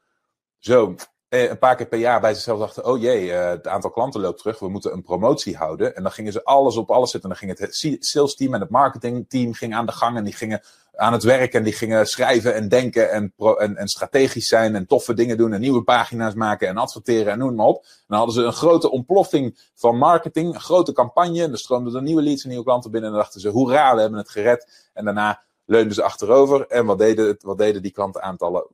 zo 0.58 0.94
eh, 0.94 1.04
een 1.28 1.58
paar 1.58 1.76
keer 1.76 1.86
per 1.86 1.98
jaar 1.98 2.20
bij 2.20 2.34
zichzelf 2.34 2.58
dachten: 2.58 2.84
oh 2.84 3.00
jee, 3.00 3.26
uh, 3.26 3.48
het 3.48 3.66
aantal 3.66 3.90
klanten 3.90 4.20
loopt 4.20 4.38
terug, 4.38 4.58
we 4.58 4.68
moeten 4.68 4.92
een 4.92 5.02
promotie 5.02 5.56
houden. 5.56 5.96
En 5.96 6.02
dan 6.02 6.12
gingen 6.12 6.32
ze 6.32 6.44
alles 6.44 6.76
op 6.76 6.90
alles 6.90 7.10
zetten. 7.10 7.30
En 7.30 7.36
dan 7.36 7.56
ging 7.56 7.70
het 7.70 8.06
sales 8.06 8.34
team 8.34 8.54
en 8.54 8.60
het 8.60 8.70
marketing 8.70 9.28
team 9.28 9.52
ging 9.52 9.74
aan 9.74 9.86
de 9.86 9.92
gang 9.92 10.16
en 10.16 10.24
die 10.24 10.32
gingen 10.32 10.62
aan 10.94 11.12
het 11.12 11.22
werk 11.22 11.54
en 11.54 11.62
die 11.62 11.72
gingen 11.72 12.06
schrijven 12.06 12.54
en 12.54 12.68
denken 12.68 13.10
en, 13.10 13.32
en 13.76 13.88
strategisch 13.88 14.48
zijn 14.48 14.74
en 14.74 14.86
toffe 14.86 15.14
dingen 15.14 15.36
doen 15.36 15.52
en 15.52 15.60
nieuwe 15.60 15.82
pagina's 15.82 16.34
maken 16.34 16.68
en 16.68 16.76
adverteren 16.76 17.32
en 17.32 17.38
noem 17.38 17.54
maar 17.54 17.66
op. 17.66 17.82
En 17.82 18.04
dan 18.06 18.16
hadden 18.16 18.34
ze 18.34 18.42
een 18.42 18.52
grote 18.52 18.90
ontploffing 18.90 19.70
van 19.74 19.98
marketing, 19.98 20.54
een 20.54 20.60
grote 20.60 20.92
campagne. 20.92 21.42
En 21.42 21.52
er 21.52 21.58
stroomden 21.58 21.94
er 21.94 22.02
nieuwe 22.02 22.22
leads 22.22 22.42
en 22.42 22.48
nieuwe 22.48 22.64
klanten 22.64 22.90
binnen 22.90 23.10
en 23.10 23.16
dan 23.16 23.24
dachten 23.24 23.40
ze, 23.40 23.48
hoera, 23.48 23.94
we 23.94 24.00
hebben 24.00 24.18
het 24.18 24.30
gered. 24.30 24.90
En 24.94 25.04
daarna 25.04 25.42
leunden 25.64 25.94
ze 25.94 26.02
achterover 26.02 26.66
en 26.66 26.86
wat 26.86 26.98
deden, 26.98 27.36
wat 27.40 27.58
deden 27.58 27.82
die 27.82 27.92
klantenaantallen? 27.92 28.66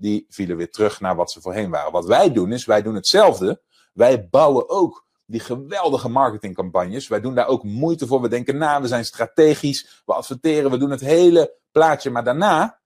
Die 0.00 0.26
vielen 0.28 0.56
weer 0.56 0.70
terug 0.70 1.00
naar 1.00 1.16
wat 1.16 1.30
ze 1.30 1.40
voorheen 1.40 1.70
waren. 1.70 1.92
Wat 1.92 2.06
wij 2.06 2.32
doen 2.32 2.52
is, 2.52 2.64
wij 2.64 2.82
doen 2.82 2.94
hetzelfde. 2.94 3.62
Wij 3.92 4.28
bouwen 4.28 4.68
ook 4.68 5.06
die 5.28 5.40
geweldige 5.40 6.08
marketingcampagnes. 6.08 7.08
Wij 7.08 7.20
doen 7.20 7.34
daar 7.34 7.46
ook 7.46 7.62
moeite 7.62 8.06
voor. 8.06 8.20
We 8.20 8.28
denken 8.28 8.56
na, 8.56 8.80
we 8.80 8.86
zijn 8.86 9.04
strategisch, 9.04 10.02
we 10.06 10.14
adverteren, 10.14 10.70
we 10.70 10.76
doen 10.76 10.90
het 10.90 11.00
hele 11.00 11.58
plaatje. 11.70 12.10
Maar 12.10 12.24
daarna, 12.24 12.80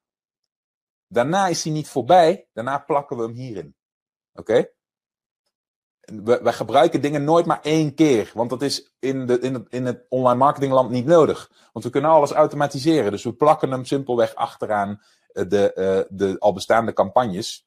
daarna 1.07 1.47
is 1.47 1.65
hij 1.65 1.73
niet 1.73 1.89
voorbij. 1.89 2.49
Daarna 2.53 2.79
plakken 2.79 3.17
we 3.17 3.23
hem 3.23 3.33
hierin. 3.33 3.75
Oké? 4.33 4.69
We, 6.01 6.53
gebruiken 6.53 7.01
dingen 7.01 7.25
nooit 7.25 7.47
maar 7.47 7.61
één 7.63 7.95
keer. 7.95 8.31
Want 8.35 8.51
dat 8.51 8.63
is 8.63 8.95
in, 8.99 9.27
de, 9.27 9.39
in, 9.39 9.55
het, 9.55 9.67
in 9.69 9.87
het 9.87 10.07
online 10.09 10.39
marketingland 10.39 10.91
niet 10.91 11.07
nodig. 11.07 11.51
Want 11.73 11.85
we 11.85 11.91
kunnen 11.91 12.11
alles 12.11 12.33
automatiseren. 12.33 13.11
Dus 13.11 13.25
we 13.25 13.35
plakken 13.35 13.71
hem 13.71 13.85
simpelweg 13.85 14.35
achteraan 14.35 15.03
de, 15.33 15.73
uh, 16.11 16.19
de 16.19 16.37
al 16.39 16.53
bestaande 16.53 16.93
campagnes. 16.93 17.65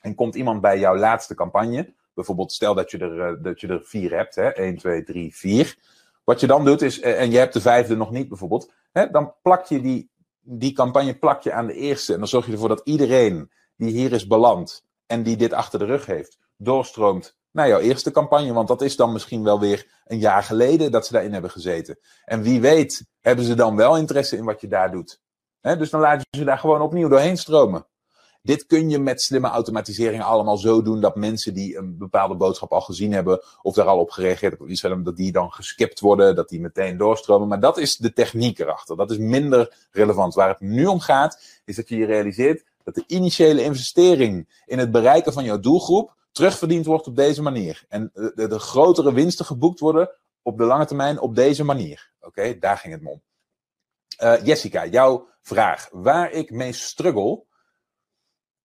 En 0.00 0.14
komt 0.14 0.34
iemand 0.34 0.60
bij 0.60 0.78
jouw 0.78 0.96
laatste 0.96 1.34
campagne 1.34 1.94
bijvoorbeeld, 2.14 2.52
stel 2.52 2.74
dat 2.74 2.90
je 2.90 2.98
er, 2.98 3.32
uh, 3.32 3.42
dat 3.42 3.60
je 3.60 3.66
er 3.66 3.82
vier 3.84 4.10
hebt, 4.16 4.34
hè, 4.34 4.48
1, 4.48 4.76
2, 4.76 5.02
3, 5.02 5.36
4. 5.36 5.78
Wat 6.24 6.40
je 6.40 6.46
dan 6.46 6.64
doet 6.64 6.82
is, 6.82 7.00
en 7.00 7.30
je 7.30 7.38
hebt 7.38 7.52
de 7.52 7.60
vijfde 7.60 7.96
nog 7.96 8.10
niet 8.10 8.28
bijvoorbeeld, 8.28 8.72
hè, 8.92 9.10
dan 9.10 9.34
plak 9.42 9.66
je 9.66 9.80
die, 9.80 10.10
die 10.40 10.72
campagne 10.72 11.18
plak 11.18 11.42
je 11.42 11.52
aan 11.52 11.66
de 11.66 11.74
eerste. 11.74 12.12
En 12.12 12.18
dan 12.18 12.28
zorg 12.28 12.46
je 12.46 12.52
ervoor 12.52 12.68
dat 12.68 12.80
iedereen 12.84 13.50
die 13.76 13.90
hier 13.90 14.12
is 14.12 14.26
beland 14.26 14.84
en 15.06 15.22
die 15.22 15.36
dit 15.36 15.52
achter 15.52 15.78
de 15.78 15.84
rug 15.84 16.06
heeft, 16.06 16.38
doorstroomt 16.56 17.36
naar 17.50 17.68
jouw 17.68 17.78
eerste 17.78 18.10
campagne. 18.10 18.52
Want 18.52 18.68
dat 18.68 18.82
is 18.82 18.96
dan 18.96 19.12
misschien 19.12 19.44
wel 19.44 19.60
weer 19.60 19.86
een 20.04 20.18
jaar 20.18 20.42
geleden 20.42 20.90
dat 20.90 21.06
ze 21.06 21.12
daarin 21.12 21.32
hebben 21.32 21.50
gezeten. 21.50 21.98
En 22.24 22.42
wie 22.42 22.60
weet, 22.60 23.06
hebben 23.20 23.44
ze 23.44 23.54
dan 23.54 23.76
wel 23.76 23.96
interesse 23.96 24.36
in 24.36 24.44
wat 24.44 24.60
je 24.60 24.68
daar 24.68 24.90
doet. 24.90 25.20
Dus 25.60 25.90
dan 25.90 26.00
laat 26.00 26.20
je 26.30 26.38
ze 26.38 26.44
daar 26.44 26.58
gewoon 26.58 26.80
opnieuw 26.80 27.08
doorheen 27.08 27.36
stromen. 27.36 27.86
Dit 28.42 28.66
kun 28.66 28.90
je 28.90 28.98
met 28.98 29.22
slimme 29.22 29.48
automatisering 29.48 30.22
allemaal 30.22 30.56
zo 30.56 30.82
doen 30.82 31.00
dat 31.00 31.16
mensen 31.16 31.54
die 31.54 31.76
een 31.76 31.98
bepaalde 31.98 32.34
boodschap 32.34 32.72
al 32.72 32.80
gezien 32.80 33.12
hebben 33.12 33.42
of 33.62 33.74
daar 33.74 33.86
al 33.86 33.98
op 33.98 34.10
gereageerd 34.10 34.58
hebben, 34.80 35.02
dat 35.02 35.16
die 35.16 35.32
dan 35.32 35.52
geskipt 35.52 36.00
worden, 36.00 36.34
dat 36.34 36.48
die 36.48 36.60
meteen 36.60 36.96
doorstromen. 36.96 37.48
Maar 37.48 37.60
dat 37.60 37.78
is 37.78 37.96
de 37.96 38.12
techniek 38.12 38.58
erachter. 38.58 38.96
Dat 38.96 39.10
is 39.10 39.18
minder 39.18 39.88
relevant. 39.90 40.34
Waar 40.34 40.48
het 40.48 40.60
nu 40.60 40.86
om 40.86 41.00
gaat, 41.00 41.60
is 41.64 41.76
dat 41.76 41.88
je 41.88 41.96
je 41.96 42.06
realiseert 42.06 42.64
dat 42.84 42.94
de 42.94 43.04
initiële 43.06 43.62
investering 43.62 44.62
in 44.66 44.78
het 44.78 44.90
bereiken 44.90 45.32
van 45.32 45.44
jouw 45.44 45.60
doelgroep 45.60 46.16
terugverdiend 46.32 46.86
wordt 46.86 47.06
op 47.06 47.16
deze 47.16 47.42
manier. 47.42 47.84
En 47.88 48.10
de, 48.14 48.48
de 48.48 48.58
grotere 48.58 49.12
winsten 49.12 49.44
geboekt 49.44 49.80
worden 49.80 50.10
op 50.42 50.58
de 50.58 50.64
lange 50.64 50.86
termijn 50.86 51.20
op 51.20 51.34
deze 51.34 51.64
manier. 51.64 52.10
Oké, 52.20 52.58
daar 52.58 52.76
ging 52.76 52.94
het 52.94 53.04
om. 53.04 53.22
Uh, 54.22 54.44
Jessica, 54.44 54.86
jouw 54.86 55.28
vraag. 55.40 55.88
Waar 55.92 56.30
ik 56.30 56.50
mee 56.50 56.72
struggle, 56.72 57.44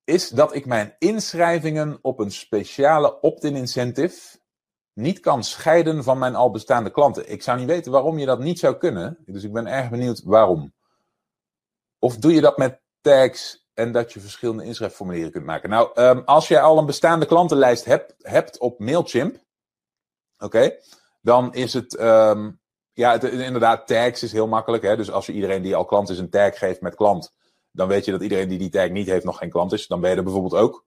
is 0.03 0.29
dat 0.29 0.56
ik 0.56 0.65
mijn 0.65 0.95
inschrijvingen 0.99 1.99
op 2.01 2.19
een 2.19 2.32
speciale 2.32 3.19
opt-in 3.21 3.56
incentive 3.56 4.41
niet 4.93 5.19
kan 5.19 5.43
scheiden 5.43 6.03
van 6.03 6.17
mijn 6.17 6.36
al 6.36 6.51
bestaande 6.51 6.91
klanten. 6.91 7.32
Ik 7.32 7.43
zou 7.43 7.58
niet 7.58 7.67
weten 7.67 7.91
waarom 7.91 8.17
je 8.17 8.25
dat 8.25 8.39
niet 8.39 8.60
zou 8.60 8.77
kunnen. 8.77 9.17
Dus 9.25 9.43
ik 9.43 9.53
ben 9.53 9.67
erg 9.67 9.89
benieuwd 9.89 10.21
waarom. 10.23 10.73
Of 11.99 12.17
doe 12.17 12.34
je 12.34 12.41
dat 12.41 12.58
met 12.58 12.82
tags 13.01 13.67
en 13.73 13.91
dat 13.91 14.13
je 14.13 14.19
verschillende 14.19 14.63
inschrijfformulieren 14.63 15.32
kunt 15.32 15.45
maken? 15.45 15.69
Nou, 15.69 16.01
um, 16.01 16.21
als 16.25 16.47
jij 16.47 16.62
al 16.62 16.77
een 16.77 16.86
bestaande 16.86 17.25
klantenlijst 17.25 17.86
hebt, 17.86 18.15
hebt 18.17 18.58
op 18.60 18.79
Mailchimp, 18.79 19.43
oké, 20.38 20.77
dan 21.21 21.53
is 21.53 21.73
het, 21.73 21.99
um, 21.99 22.62
ja, 22.93 23.12
het, 23.12 23.23
inderdaad, 23.23 23.88
tags 23.88 24.23
is 24.23 24.32
heel 24.32 24.47
makkelijk. 24.47 24.84
Hè? 24.84 24.95
Dus 24.95 25.12
als 25.12 25.25
je 25.25 25.34
iedereen 25.34 25.62
die 25.62 25.75
al 25.75 25.86
klant 25.86 26.10
is 26.10 26.17
een 26.17 26.29
tag 26.29 26.58
geeft 26.58 26.82
met 26.82 26.95
klant, 26.95 27.34
dan 27.71 27.88
weet 27.88 28.06
je 28.06 28.12
dat 28.12 28.21
iedereen 28.21 28.47
die 28.47 28.58
die 28.58 28.69
tag 28.69 28.89
niet 28.89 29.08
heeft 29.08 29.25
nog 29.25 29.38
geen 29.38 29.49
klant 29.49 29.73
is. 29.73 29.88
Dan 29.88 30.01
ben 30.01 30.10
je 30.10 30.15
er 30.15 30.23
bijvoorbeeld 30.23 30.56
ook. 30.62 30.86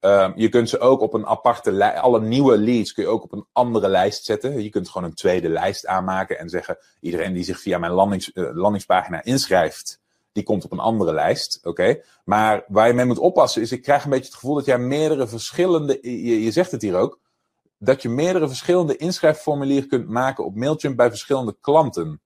Um, 0.00 0.32
je 0.36 0.48
kunt 0.48 0.68
ze 0.68 0.78
ook 0.78 1.00
op 1.00 1.14
een 1.14 1.26
aparte 1.26 1.72
lijst, 1.72 2.00
alle 2.00 2.20
nieuwe 2.20 2.58
leads 2.58 2.92
kun 2.92 3.02
je 3.02 3.08
ook 3.08 3.22
op 3.22 3.32
een 3.32 3.46
andere 3.52 3.88
lijst 3.88 4.24
zetten. 4.24 4.62
Je 4.62 4.68
kunt 4.68 4.88
gewoon 4.88 5.08
een 5.08 5.14
tweede 5.14 5.48
lijst 5.48 5.86
aanmaken 5.86 6.38
en 6.38 6.48
zeggen, 6.48 6.78
iedereen 7.00 7.32
die 7.32 7.44
zich 7.44 7.60
via 7.60 7.78
mijn 7.78 7.92
landings, 7.92 8.30
uh, 8.34 8.50
landingspagina 8.54 9.24
inschrijft, 9.24 10.00
die 10.32 10.42
komt 10.42 10.64
op 10.64 10.72
een 10.72 10.78
andere 10.78 11.12
lijst. 11.12 11.60
Oké. 11.62 12.00
Maar 12.24 12.64
waar 12.68 12.86
je 12.86 12.94
mee 12.94 13.04
moet 13.04 13.18
oppassen 13.18 13.62
is, 13.62 13.72
ik 13.72 13.82
krijg 13.82 14.04
een 14.04 14.10
beetje 14.10 14.24
het 14.24 14.34
gevoel 14.34 14.54
dat 14.54 14.64
jij 14.64 14.78
meerdere 14.78 15.28
verschillende, 15.28 15.98
je 16.42 16.50
zegt 16.50 16.70
het 16.70 16.82
hier 16.82 16.96
ook, 16.96 17.18
dat 17.78 18.02
je 18.02 18.08
meerdere 18.08 18.48
verschillende 18.48 18.96
inschrijfformulieren 18.96 19.88
kunt 19.88 20.08
maken 20.08 20.44
op 20.44 20.54
Mailchimp 20.54 20.96
bij 20.96 21.08
verschillende 21.08 21.56
klanten. 21.60 22.20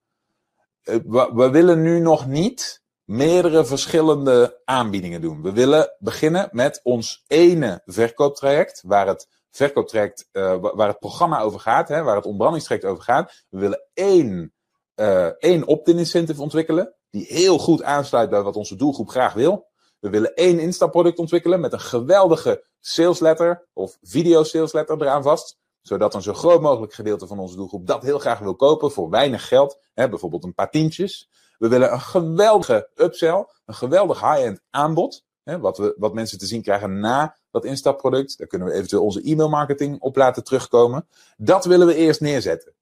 Uh, 0.85 0.97
we, 1.33 1.51
willen 1.51 1.83
nu 1.83 2.01
nog 2.01 2.27
niet 2.27 2.83
meerdere 3.05 3.65
verschillende 3.65 4.61
aanbiedingen 4.65 5.21
doen. 5.21 5.43
We 5.43 5.53
willen 5.53 5.97
beginnen 5.99 6.49
met 6.53 6.81
ons 6.83 7.25
ene 7.27 7.83
verkooptraject, 7.85 8.83
waar 8.87 9.07
het 9.07 9.29
verkooptraject, 9.51 10.29
uh, 10.33 10.57
waar 10.61 10.89
het 10.89 10.99
programma 10.99 11.41
over 11.41 11.61
gaat, 11.61 11.89
hè, 11.89 12.03
waar 12.03 12.17
het 12.17 12.27
ontbrandingstraject 12.27 12.87
over 12.87 13.03
gaat. 13.03 13.45
We 13.49 13.59
willen 13.59 13.85
één 13.95 14.53
uh, 14.97 15.27
één 15.27 15.67
opt-in 15.67 15.99
incentive 15.99 16.43
ontwikkelen, 16.43 16.95
die 17.11 17.27
heel 17.29 17.59
goed 17.59 17.83
aansluit 17.83 18.31
bij 18.31 18.43
wat 18.43 18.57
onze 18.57 18.77
doelgroep 18.77 19.09
graag 19.09 19.33
wil. 19.33 19.71
We 19.99 20.11
willen 20.11 20.35
één 20.35 20.59
instapproduct 20.59 21.19
ontwikkelen 21.19 21.61
met 21.61 21.73
een 21.73 21.81
geweldige 21.81 22.65
sales 22.83 23.21
letter 23.21 23.67
of 23.73 23.99
video 24.03 24.43
sales 24.43 24.73
letter 24.73 25.03
eraan 25.03 25.23
vast. 25.23 25.61
Zodat 25.81 26.15
een 26.15 26.23
zo 26.23 26.33
groot 26.35 26.61
mogelijk 26.61 26.95
gedeelte 26.95 27.27
van 27.27 27.39
onze 27.39 27.57
doelgroep 27.57 27.87
dat 27.87 28.03
heel 28.03 28.19
graag 28.19 28.39
wil 28.39 28.57
kopen 28.57 28.91
voor 28.91 29.11
weinig 29.11 29.49
geld. 29.49 29.79
Hè, 29.95 30.09
bijvoorbeeld 30.09 30.45
een 30.45 30.55
paar 30.55 30.71
tientjes. 30.71 31.29
We 31.59 31.69
willen 31.69 31.93
een 31.93 32.01
geweldige 32.01 32.89
upsell, 32.95 33.47
een 33.67 33.75
geweldig 33.75 34.21
high-end 34.21 34.61
aanbod. 34.71 35.25
Hè, 35.43 35.59
wat, 35.59 35.79
we, 35.79 35.95
wat 35.99 36.15
mensen 36.15 36.39
te 36.39 36.47
zien 36.47 36.63
krijgen 36.63 37.01
na 37.01 37.37
dat 37.51 37.65
instapproduct. 37.65 38.39
Daar 38.39 38.47
kunnen 38.47 38.69
we 38.69 38.75
eventueel 38.75 39.03
onze 39.03 39.23
e-mailmarketing 39.23 40.01
op 40.01 40.17
laten 40.17 40.45
terugkomen. 40.45 41.07
Dat 41.37 41.65
willen 41.65 41.87
we 41.87 41.95
eerst 41.95 42.21
neerzetten. 42.21 42.75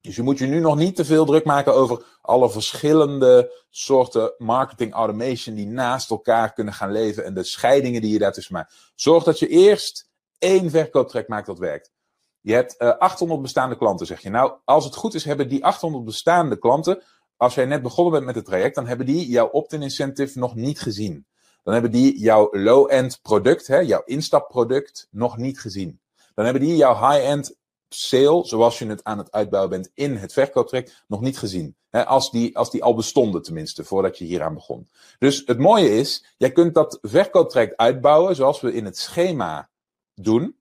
Dus 0.00 0.16
je 0.16 0.22
moet 0.22 0.38
je 0.38 0.46
nu 0.46 0.60
nog 0.60 0.76
niet 0.76 0.96
te 0.96 1.04
veel 1.04 1.24
druk 1.24 1.44
maken 1.44 1.74
over 1.74 2.04
alle 2.20 2.50
verschillende 2.50 3.64
soorten 3.70 4.34
marketing 4.38 4.92
automation 4.92 5.54
die 5.54 5.66
naast 5.66 6.10
elkaar 6.10 6.52
kunnen 6.52 6.74
gaan 6.74 6.92
leven 6.92 7.24
en 7.24 7.34
de 7.34 7.44
scheidingen 7.44 8.00
die 8.00 8.12
je 8.12 8.18
daartussen 8.18 8.54
maakt. 8.54 8.74
Zorg 8.94 9.24
dat 9.24 9.38
je 9.38 9.48
eerst 9.48 10.08
één 10.38 10.70
verkooptrek 10.70 11.28
maakt 11.28 11.46
dat 11.46 11.58
werkt. 11.58 11.92
Je 12.40 12.52
hebt 12.54 12.74
uh, 12.78 12.88
eh, 12.88 12.98
800 12.98 13.42
bestaande 13.42 13.76
klanten, 13.76 14.06
zeg 14.06 14.20
je. 14.20 14.30
Nou, 14.30 14.52
als 14.64 14.84
het 14.84 14.94
goed 14.94 15.14
is, 15.14 15.24
hebben 15.24 15.48
die 15.48 15.64
800 15.64 16.04
bestaande 16.04 16.58
klanten, 16.58 17.02
als 17.36 17.54
jij 17.54 17.64
net 17.64 17.82
begonnen 17.82 18.12
bent 18.12 18.24
met 18.24 18.34
het 18.34 18.44
traject, 18.44 18.74
dan 18.74 18.86
hebben 18.86 19.06
die 19.06 19.28
jouw 19.28 19.48
opt-in 19.48 19.82
incentive 19.82 20.38
nog 20.38 20.54
niet 20.54 20.80
gezien. 20.80 21.26
Dan 21.62 21.72
hebben 21.72 21.92
die 21.92 22.18
jouw 22.20 22.48
low-end 22.50 23.18
product, 23.22 23.66
hè, 23.66 23.78
jouw 23.78 24.02
instapproduct, 24.04 25.08
nog 25.10 25.36
niet 25.36 25.60
gezien. 25.60 26.00
Dan 26.34 26.44
hebben 26.44 26.62
die 26.62 26.76
jouw 26.76 27.10
high-end 27.10 27.56
sale, 27.88 28.46
zoals 28.46 28.78
je 28.78 28.86
het 28.86 29.04
aan 29.04 29.18
het 29.18 29.32
uitbouwen 29.32 29.70
bent 29.70 29.90
in 29.94 30.16
het 30.16 30.32
verkooptraject, 30.32 31.04
nog 31.06 31.20
niet 31.20 31.38
gezien. 31.38 31.76
als, 31.90 32.30
die, 32.30 32.56
als 32.56 32.70
die 32.70 32.82
al 32.82 32.94
bestonden 32.94 33.42
tenminste, 33.42 33.84
voordat 33.84 34.18
je 34.18 34.24
hieraan 34.24 34.54
begon. 34.54 34.88
Dus 35.18 35.42
het 35.46 35.58
mooie 35.58 35.96
is, 35.96 36.24
jij 36.36 36.52
kunt 36.52 36.74
dat 36.74 36.98
verkooptraject 37.02 37.76
uitbouwen 37.76 38.36
zoals 38.36 38.60
we 38.60 38.72
in 38.72 38.84
het 38.84 38.98
schema 38.98 39.68
doen. 40.14 40.56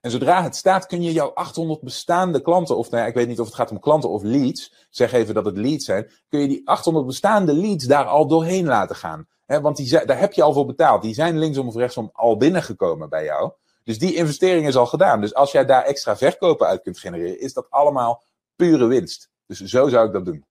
En 0.00 0.10
zodra 0.10 0.42
het 0.42 0.56
staat, 0.56 0.86
kun 0.86 1.02
je 1.02 1.12
jouw 1.12 1.28
800 1.28 1.80
bestaande 1.80 2.42
klanten, 2.42 2.76
of 2.76 2.90
nou 2.90 3.06
ik 3.06 3.14
weet 3.14 3.28
niet 3.28 3.40
of 3.40 3.46
het 3.46 3.54
gaat 3.54 3.70
om 3.70 3.80
klanten 3.80 4.10
of 4.10 4.22
leads, 4.22 4.86
zeg 4.90 5.12
even 5.12 5.34
dat 5.34 5.44
het 5.44 5.56
leads 5.56 5.84
zijn, 5.84 6.10
kun 6.28 6.40
je 6.40 6.48
die 6.48 6.68
800 6.68 7.06
bestaande 7.06 7.54
leads 7.54 7.84
daar 7.84 8.06
al 8.06 8.26
doorheen 8.26 8.66
laten 8.66 8.96
gaan. 8.96 9.26
want 9.46 9.76
die, 9.76 10.04
daar 10.04 10.18
heb 10.18 10.32
je 10.32 10.42
al 10.42 10.52
voor 10.52 10.66
betaald. 10.66 11.02
Die 11.02 11.14
zijn 11.14 11.38
linksom 11.38 11.68
of 11.68 11.74
rechtsom 11.74 12.10
al 12.12 12.36
binnengekomen 12.36 13.08
bij 13.08 13.24
jou. 13.24 13.52
Dus 13.84 13.98
die 13.98 14.14
investering 14.14 14.66
is 14.66 14.76
al 14.76 14.86
gedaan. 14.86 15.20
Dus 15.20 15.34
als 15.34 15.52
jij 15.52 15.64
daar 15.64 15.84
extra 15.84 16.16
verkopen 16.16 16.66
uit 16.66 16.82
kunt 16.82 16.98
genereren, 16.98 17.40
is 17.40 17.52
dat 17.52 17.70
allemaal 17.70 18.24
pure 18.56 18.86
winst. 18.86 19.30
Dus 19.46 19.60
zo 19.60 19.88
zou 19.88 20.06
ik 20.06 20.12
dat 20.12 20.24
doen. 20.24 20.44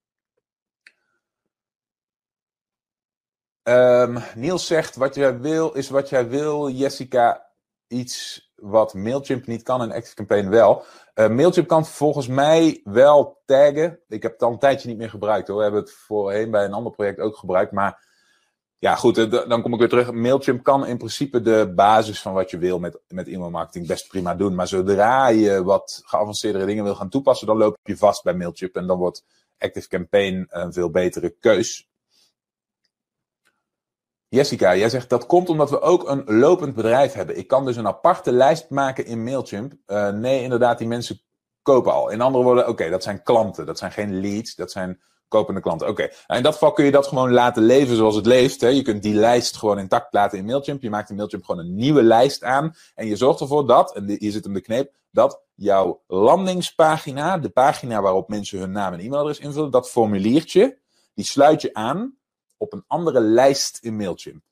Um, 3.64 4.18
Niels 4.36 4.66
zegt, 4.66 4.96
wat 4.96 5.16
jij 5.16 5.40
wil 5.40 5.72
is 5.72 5.90
wat 5.90 6.10
jij 6.10 6.28
wil. 6.28 6.70
Jessica, 6.70 7.50
iets 7.88 8.50
wat 8.56 8.94
Mailchimp 8.94 9.46
niet 9.46 9.64
kan 9.64 9.82
en 9.82 9.92
ActiveCampaign 9.92 10.50
wel. 10.50 10.84
Uh, 11.16 11.28
Mailchimp 11.28 11.68
kan 11.68 11.86
volgens 11.86 12.28
mij 12.28 12.82
wel 12.84 13.42
taggen. 13.46 14.00
Ik 14.08 14.24
heb 14.24 14.32
het 14.32 14.44
al 14.44 14.52
een 14.52 14.60
tijdje 14.60 14.88
niet 14.88 14.98
meer 14.98 15.10
gebruikt 15.10 15.48
hoor. 15.48 15.58
We 15.58 15.64
hebben 15.64 15.82
het 15.82 15.92
voorheen 15.92 16.52
bij 16.52 16.66
een 16.66 16.74
ander 16.74 16.92
project 16.92 17.20
ook 17.20 17.38
gebruikt. 17.38 17.72
Maar 17.72 18.10
ja, 18.82 18.96
goed, 18.96 19.18
eh, 19.18 19.48
dan 19.48 19.62
kom 19.62 19.74
ik 19.74 19.80
weer 19.80 19.90
terug. 19.90 20.12
Mailchimp 20.12 20.64
kan 20.64 20.86
in 20.86 20.98
principe 20.98 21.42
de 21.42 21.72
basis 21.76 22.22
van 22.22 22.34
wat 22.34 22.52
je 22.52 22.58
wil 22.58 22.80
met, 22.80 23.00
met 23.08 23.28
e-mail 23.28 23.50
marketing 23.50 23.88
best 23.88 24.08
prima 24.08 24.36
doen. 24.36 24.56
Maar 24.56 24.68
zodra 24.68 25.28
je 25.28 25.64
wat 25.64 26.02
geavanceerdere 26.06 26.66
dingen 26.66 26.84
wil 26.84 26.96
gaan 26.96 27.10
toepassen, 27.10 27.48
dan 27.48 27.58
loop 27.58 27.78
je 27.84 27.98
vast 27.98 28.24
bij 28.24 28.34
Mailchimp. 28.34 28.76
En 28.76 28.88
dan 28.88 28.98
wordt 28.98 29.24
Active 29.58 29.88
Campaign 29.88 30.48
een 30.50 30.74
veel 30.74 30.90
betere 30.90 31.36
keus. 31.40 31.90
Jessica, 34.28 34.76
jij 34.76 34.90
zegt 34.90 35.10
dat 35.10 35.26
komt 35.26 35.50
omdat 35.50 35.70
we 35.70 35.82
ook 35.82 36.10
een 36.10 36.24
lopend 36.26 36.76
bedrijf 36.76 37.14
hebben. 37.14 37.38
Ik 37.38 37.48
kan 37.48 37.66
dus 37.66 37.76
een 37.76 37.88
aparte 37.88 38.32
lijst 38.32 38.70
maken 38.70 39.06
in 39.06 39.24
Mailchimp. 39.24 39.74
Uh, 39.88 40.10
nee, 40.10 40.44
inderdaad, 40.44 40.78
die 40.78 40.88
mensen 40.88 41.22
kopen 41.62 41.94
al. 41.94 42.10
In 42.10 42.22
andere 42.22 42.44
woorden, 42.44 42.68
oké, 42.68 42.90
dat 42.90 43.04
zijn 43.04 43.24
klanten. 43.24 43.66
Dat 43.66 43.78
zijn 43.78 43.92
geen 43.92 44.20
leads, 44.20 44.56
dat 44.56 44.72
zijn 44.72 45.02
kopende 45.32 45.62
klanten. 45.62 45.88
Oké, 45.88 46.10
in 46.28 46.44
dat 46.44 46.54
geval 46.54 46.72
kun 46.72 46.86
je 46.86 46.92
dat 46.92 47.08
gewoon 47.08 47.32
laten 47.32 47.64
leven 47.64 47.96
zoals 47.96 48.16
het 48.16 48.26
leeft. 48.26 48.62
Hè. 48.62 48.68
Je 48.68 48.82
kunt 48.82 49.04
die 49.04 49.14
lijst 49.14 49.58
gewoon 49.58 49.80
intact 49.80 50.14
laten 50.14 50.38
in 50.38 50.46
Mailchimp. 50.46 50.82
Je 50.82 50.90
maakt 50.90 51.10
in 51.10 51.16
Mailchimp 51.16 51.46
gewoon 51.46 51.66
een 51.66 51.76
nieuwe 51.76 52.04
lijst 52.04 52.44
aan. 52.44 52.76
En 52.96 53.08
je 53.08 53.16
zorgt 53.16 53.40
ervoor 53.40 53.68
dat, 53.68 53.96
en 53.96 54.16
hier 54.20 54.32
zit 54.32 54.44
hem 54.44 54.54
de 54.54 54.62
kneep, 54.62 54.94
dat 55.12 55.42
jouw 55.56 56.02
landingspagina, 56.08 57.38
de 57.38 57.50
pagina 57.50 58.02
waarop 58.02 58.30
mensen 58.30 58.60
hun 58.60 58.72
naam 58.72 58.94
en 58.94 59.00
e-mailadres 59.00 59.40
invullen, 59.40 59.72
dat 59.72 59.90
formuliertje, 59.90 60.78
die 61.14 61.26
sluit 61.26 61.62
je 61.62 61.74
aan 61.74 62.18
op 62.58 62.74
een 62.74 62.84
andere 62.88 63.20
lijst 63.20 63.78
in 63.82 63.96
Mailchimp. 63.96 64.44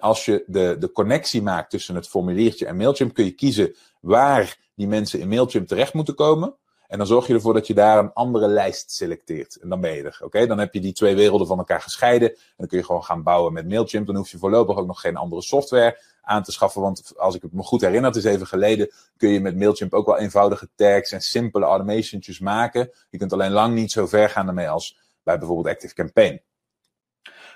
Als 0.00 0.24
je 0.24 0.44
de, 0.46 0.76
de 0.78 0.92
connectie 0.92 1.42
maakt 1.42 1.70
tussen 1.70 1.94
het 1.94 2.08
formuliertje 2.08 2.66
en 2.66 2.76
Mailchimp, 2.76 3.14
kun 3.14 3.24
je 3.24 3.30
kiezen 3.30 3.74
waar 4.00 4.58
die 4.74 4.88
mensen 4.88 5.20
in 5.20 5.28
Mailchimp 5.28 5.68
terecht 5.68 5.94
moeten 5.94 6.14
komen. 6.14 6.56
En 6.92 6.98
dan 6.98 7.06
zorg 7.06 7.26
je 7.26 7.34
ervoor 7.34 7.54
dat 7.54 7.66
je 7.66 7.74
daar 7.74 7.98
een 7.98 8.12
andere 8.12 8.48
lijst 8.48 8.90
selecteert. 8.90 9.56
En 9.56 9.68
dan 9.68 9.80
ben 9.80 9.92
je 9.92 10.02
er. 10.02 10.18
Oké, 10.22 10.46
dan 10.46 10.58
heb 10.58 10.74
je 10.74 10.80
die 10.80 10.92
twee 10.92 11.14
werelden 11.14 11.46
van 11.46 11.58
elkaar 11.58 11.80
gescheiden. 11.80 12.28
En 12.28 12.54
dan 12.56 12.66
kun 12.66 12.78
je 12.78 12.84
gewoon 12.84 13.04
gaan 13.04 13.22
bouwen 13.22 13.52
met 13.52 13.68
Mailchimp. 13.68 14.06
Dan 14.06 14.16
hoef 14.16 14.30
je 14.30 14.38
voorlopig 14.38 14.76
ook 14.76 14.86
nog 14.86 15.00
geen 15.00 15.16
andere 15.16 15.42
software 15.42 16.00
aan 16.22 16.42
te 16.42 16.52
schaffen. 16.52 16.82
Want 16.82 17.12
als 17.16 17.34
ik 17.34 17.42
het 17.42 17.52
me 17.52 17.62
goed 17.62 17.80
herinner, 17.80 18.10
het 18.10 18.24
is 18.24 18.24
even 18.24 18.46
geleden, 18.46 18.90
kun 19.16 19.28
je 19.28 19.40
met 19.40 19.56
Mailchimp 19.56 19.92
ook 19.92 20.06
wel 20.06 20.18
eenvoudige 20.18 20.68
tags 20.74 21.12
en 21.12 21.20
simpele 21.20 21.64
automations 21.64 22.38
maken. 22.38 22.90
Je 23.10 23.18
kunt 23.18 23.32
alleen 23.32 23.52
lang 23.52 23.74
niet 23.74 23.92
zo 23.92 24.06
ver 24.06 24.28
gaan 24.28 24.48
ermee 24.48 24.68
als 24.68 24.98
bij 25.22 25.38
bijvoorbeeld 25.38 25.74
Active 25.74 25.94
Campaign. 25.94 26.40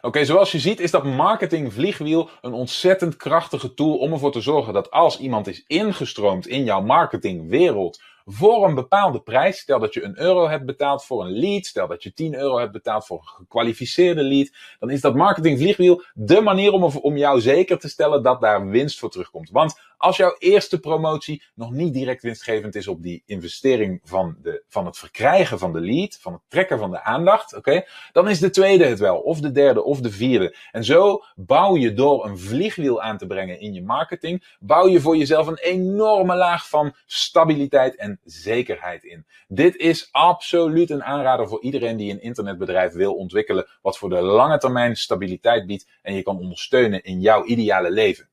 Oké, 0.01 0.25
zoals 0.25 0.53
je 0.53 0.59
ziet 0.59 0.81
is 0.81 0.91
dat 0.91 1.05
marketing 1.05 1.73
vliegwiel 1.73 2.31
een 2.41 2.53
ontzettend 2.53 3.17
krachtige 3.17 3.75
tool 3.75 3.97
om 3.97 4.13
ervoor 4.13 4.33
te 4.33 4.41
zorgen 4.41 4.73
dat 4.73 4.91
als 4.91 5.19
iemand 5.19 5.47
is 5.47 5.65
ingestroomd 5.67 6.47
in 6.47 6.65
jouw 6.65 6.81
marketingwereld 6.81 8.01
voor 8.29 8.65
een 8.65 8.75
bepaalde 8.75 9.21
prijs. 9.21 9.59
Stel 9.59 9.79
dat 9.79 9.95
je 9.95 10.03
een 10.03 10.21
euro 10.21 10.49
hebt 10.49 10.67
betaald 10.67 11.05
voor 11.05 11.25
een 11.25 11.39
lead. 11.39 11.67
Stel 11.67 11.87
dat 11.87 12.03
je 12.03 12.13
10 12.13 12.35
euro 12.35 12.59
hebt 12.59 12.73
betaald 12.73 13.07
voor 13.07 13.19
een 13.19 13.27
gekwalificeerde 13.27 14.23
lead. 14.23 14.51
Dan 14.79 14.91
is 14.91 15.01
dat 15.01 15.15
marketing 15.15 15.59
vliegwiel 15.59 16.03
de 16.15 16.41
manier 16.41 16.73
om, 16.73 16.83
om 16.85 17.17
jou 17.17 17.41
zeker 17.41 17.79
te 17.79 17.89
stellen 17.89 18.23
dat 18.23 18.41
daar 18.41 18.69
winst 18.69 18.99
voor 18.99 19.11
terugkomt. 19.11 19.51
Want 19.51 19.81
als 19.97 20.17
jouw 20.17 20.37
eerste 20.39 20.81
promotie 20.81 21.43
nog 21.55 21.71
niet 21.71 21.95
direct 21.95 22.23
winstgevend 22.23 22.75
is 22.75 22.89
op 22.89 23.03
die 23.03 23.23
investering 23.27 24.01
van, 24.05 24.37
de, 24.43 24.65
van 24.69 24.87
het 24.87 24.99
verkrijgen 24.99 25.59
van 25.59 25.73
de 25.73 25.81
lead, 25.81 26.19
van 26.21 26.33
het 26.33 26.43
trekken 26.49 26.79
van 26.79 26.91
de 26.91 27.03
aandacht, 27.03 27.57
oké, 27.57 27.85
dan 28.13 28.29
is 28.29 28.39
de 28.39 28.51
tweede 28.51 28.85
het 28.85 28.99
wel, 28.99 29.19
of 29.19 29.41
de 29.41 29.51
derde, 29.51 29.85
of 29.85 30.01
de 30.01 30.11
vierde. 30.11 30.57
En 30.73 30.85
zo 30.85 31.23
bouw 31.35 31.77
je 31.77 31.93
door 31.93 32.25
een 32.25 32.39
vliegwiel 32.39 33.03
aan 33.03 33.19
te 33.19 33.27
brengen 33.27 33.61
in 33.61 33.73
je 33.73 33.83
marketing, 33.83 34.57
bouw 34.61 34.89
je 34.89 35.01
voor 35.01 35.17
jezelf 35.17 35.47
een 35.47 35.59
enorme 35.59 36.37
laag 36.37 36.69
van 36.69 36.95
stabiliteit 37.07 37.97
en 37.97 38.21
zekerheid 38.25 39.05
in. 39.05 39.27
Dit 39.49 39.77
is 39.77 40.09
absoluut 40.11 40.91
een 40.91 41.05
aanrader 41.05 41.49
voor 41.49 41.63
iedereen 41.63 41.97
die 41.97 42.13
een 42.13 42.23
internetbedrijf 42.23 42.93
wil 42.93 43.15
ontwikkelen, 43.15 43.69
wat 43.83 43.99
voor 43.99 44.09
de 44.09 44.21
lange 44.21 44.59
termijn 44.59 44.97
stabiliteit 44.97 45.67
biedt 45.67 45.89
en 46.03 46.15
je 46.15 46.23
kan 46.23 46.39
ondersteunen 46.39 47.03
in 47.03 47.21
jouw 47.21 47.45
ideale 47.45 47.91
leven. 47.91 48.29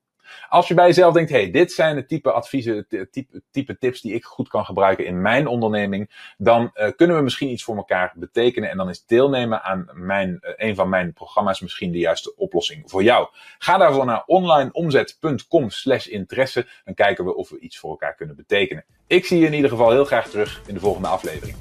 Als 0.50 0.68
je 0.68 0.74
bij 0.74 0.88
jezelf 0.88 1.14
denkt, 1.14 1.30
hey, 1.30 1.52
dit 1.52 1.72
zijn 1.72 1.96
de 1.96 2.06
type 2.06 2.32
adviezen, 2.32 2.88
type, 3.12 3.42
type 3.52 3.78
tips 3.78 4.02
die 4.02 4.14
ik 4.14 4.24
goed 4.24 4.48
kan 4.48 4.66
gebruiken 4.66 5.06
in 5.06 5.22
mijn 5.22 5.48
onderneming, 5.48 6.34
dan 6.38 6.72
uh, 6.76 6.88
kunnen 6.96 7.18
we 7.18 7.24
misschien 7.24 7.50
iets 7.50 7.64
voor 7.64 7.76
elkaar 7.76 8.14
betekenen. 8.16 8.70
En 8.70 8.78
dan 8.78 8.90
is 8.90 9.06
deelnemen 9.06 9.64
aan 9.64 9.90
mijn, 9.94 10.30
uh, 10.42 10.52
een 10.56 10.76
van 10.76 10.90
mijn 10.90 11.14
programma's 11.14 11.62
misschien 11.62 11.92
de 11.92 11.98
juiste 11.98 12.36
oplossing 12.36 12.84
voor 12.90 13.04
jou. 13.04 13.28
Ga 13.58 13.78
daarvoor 13.78 14.06
naar 14.06 14.24
onlineomzet.com 14.26 15.70
slash 15.70 16.08
interesse. 16.08 16.68
Dan 16.86 16.94
kijken 16.94 17.26
we 17.26 17.36
of 17.36 17.50
we 17.50 17.60
iets 17.60 17.78
voor 17.78 17.90
elkaar 17.90 18.16
kunnen 18.16 18.36
betekenen. 18.36 18.86
Ik 19.08 19.26
zie 19.26 19.40
je 19.40 19.46
in 19.46 19.54
ieder 19.54 19.70
geval 19.70 19.92
heel 19.92 20.06
graag 20.06 20.30
terug 20.30 20.62
in 20.68 20.74
de 20.74 20.80
volgende 20.80 21.08
aflevering. 21.08 21.58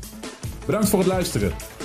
Bedankt 0.66 0.88
voor 0.88 0.98
het 0.98 1.09
luisteren. 1.09 1.82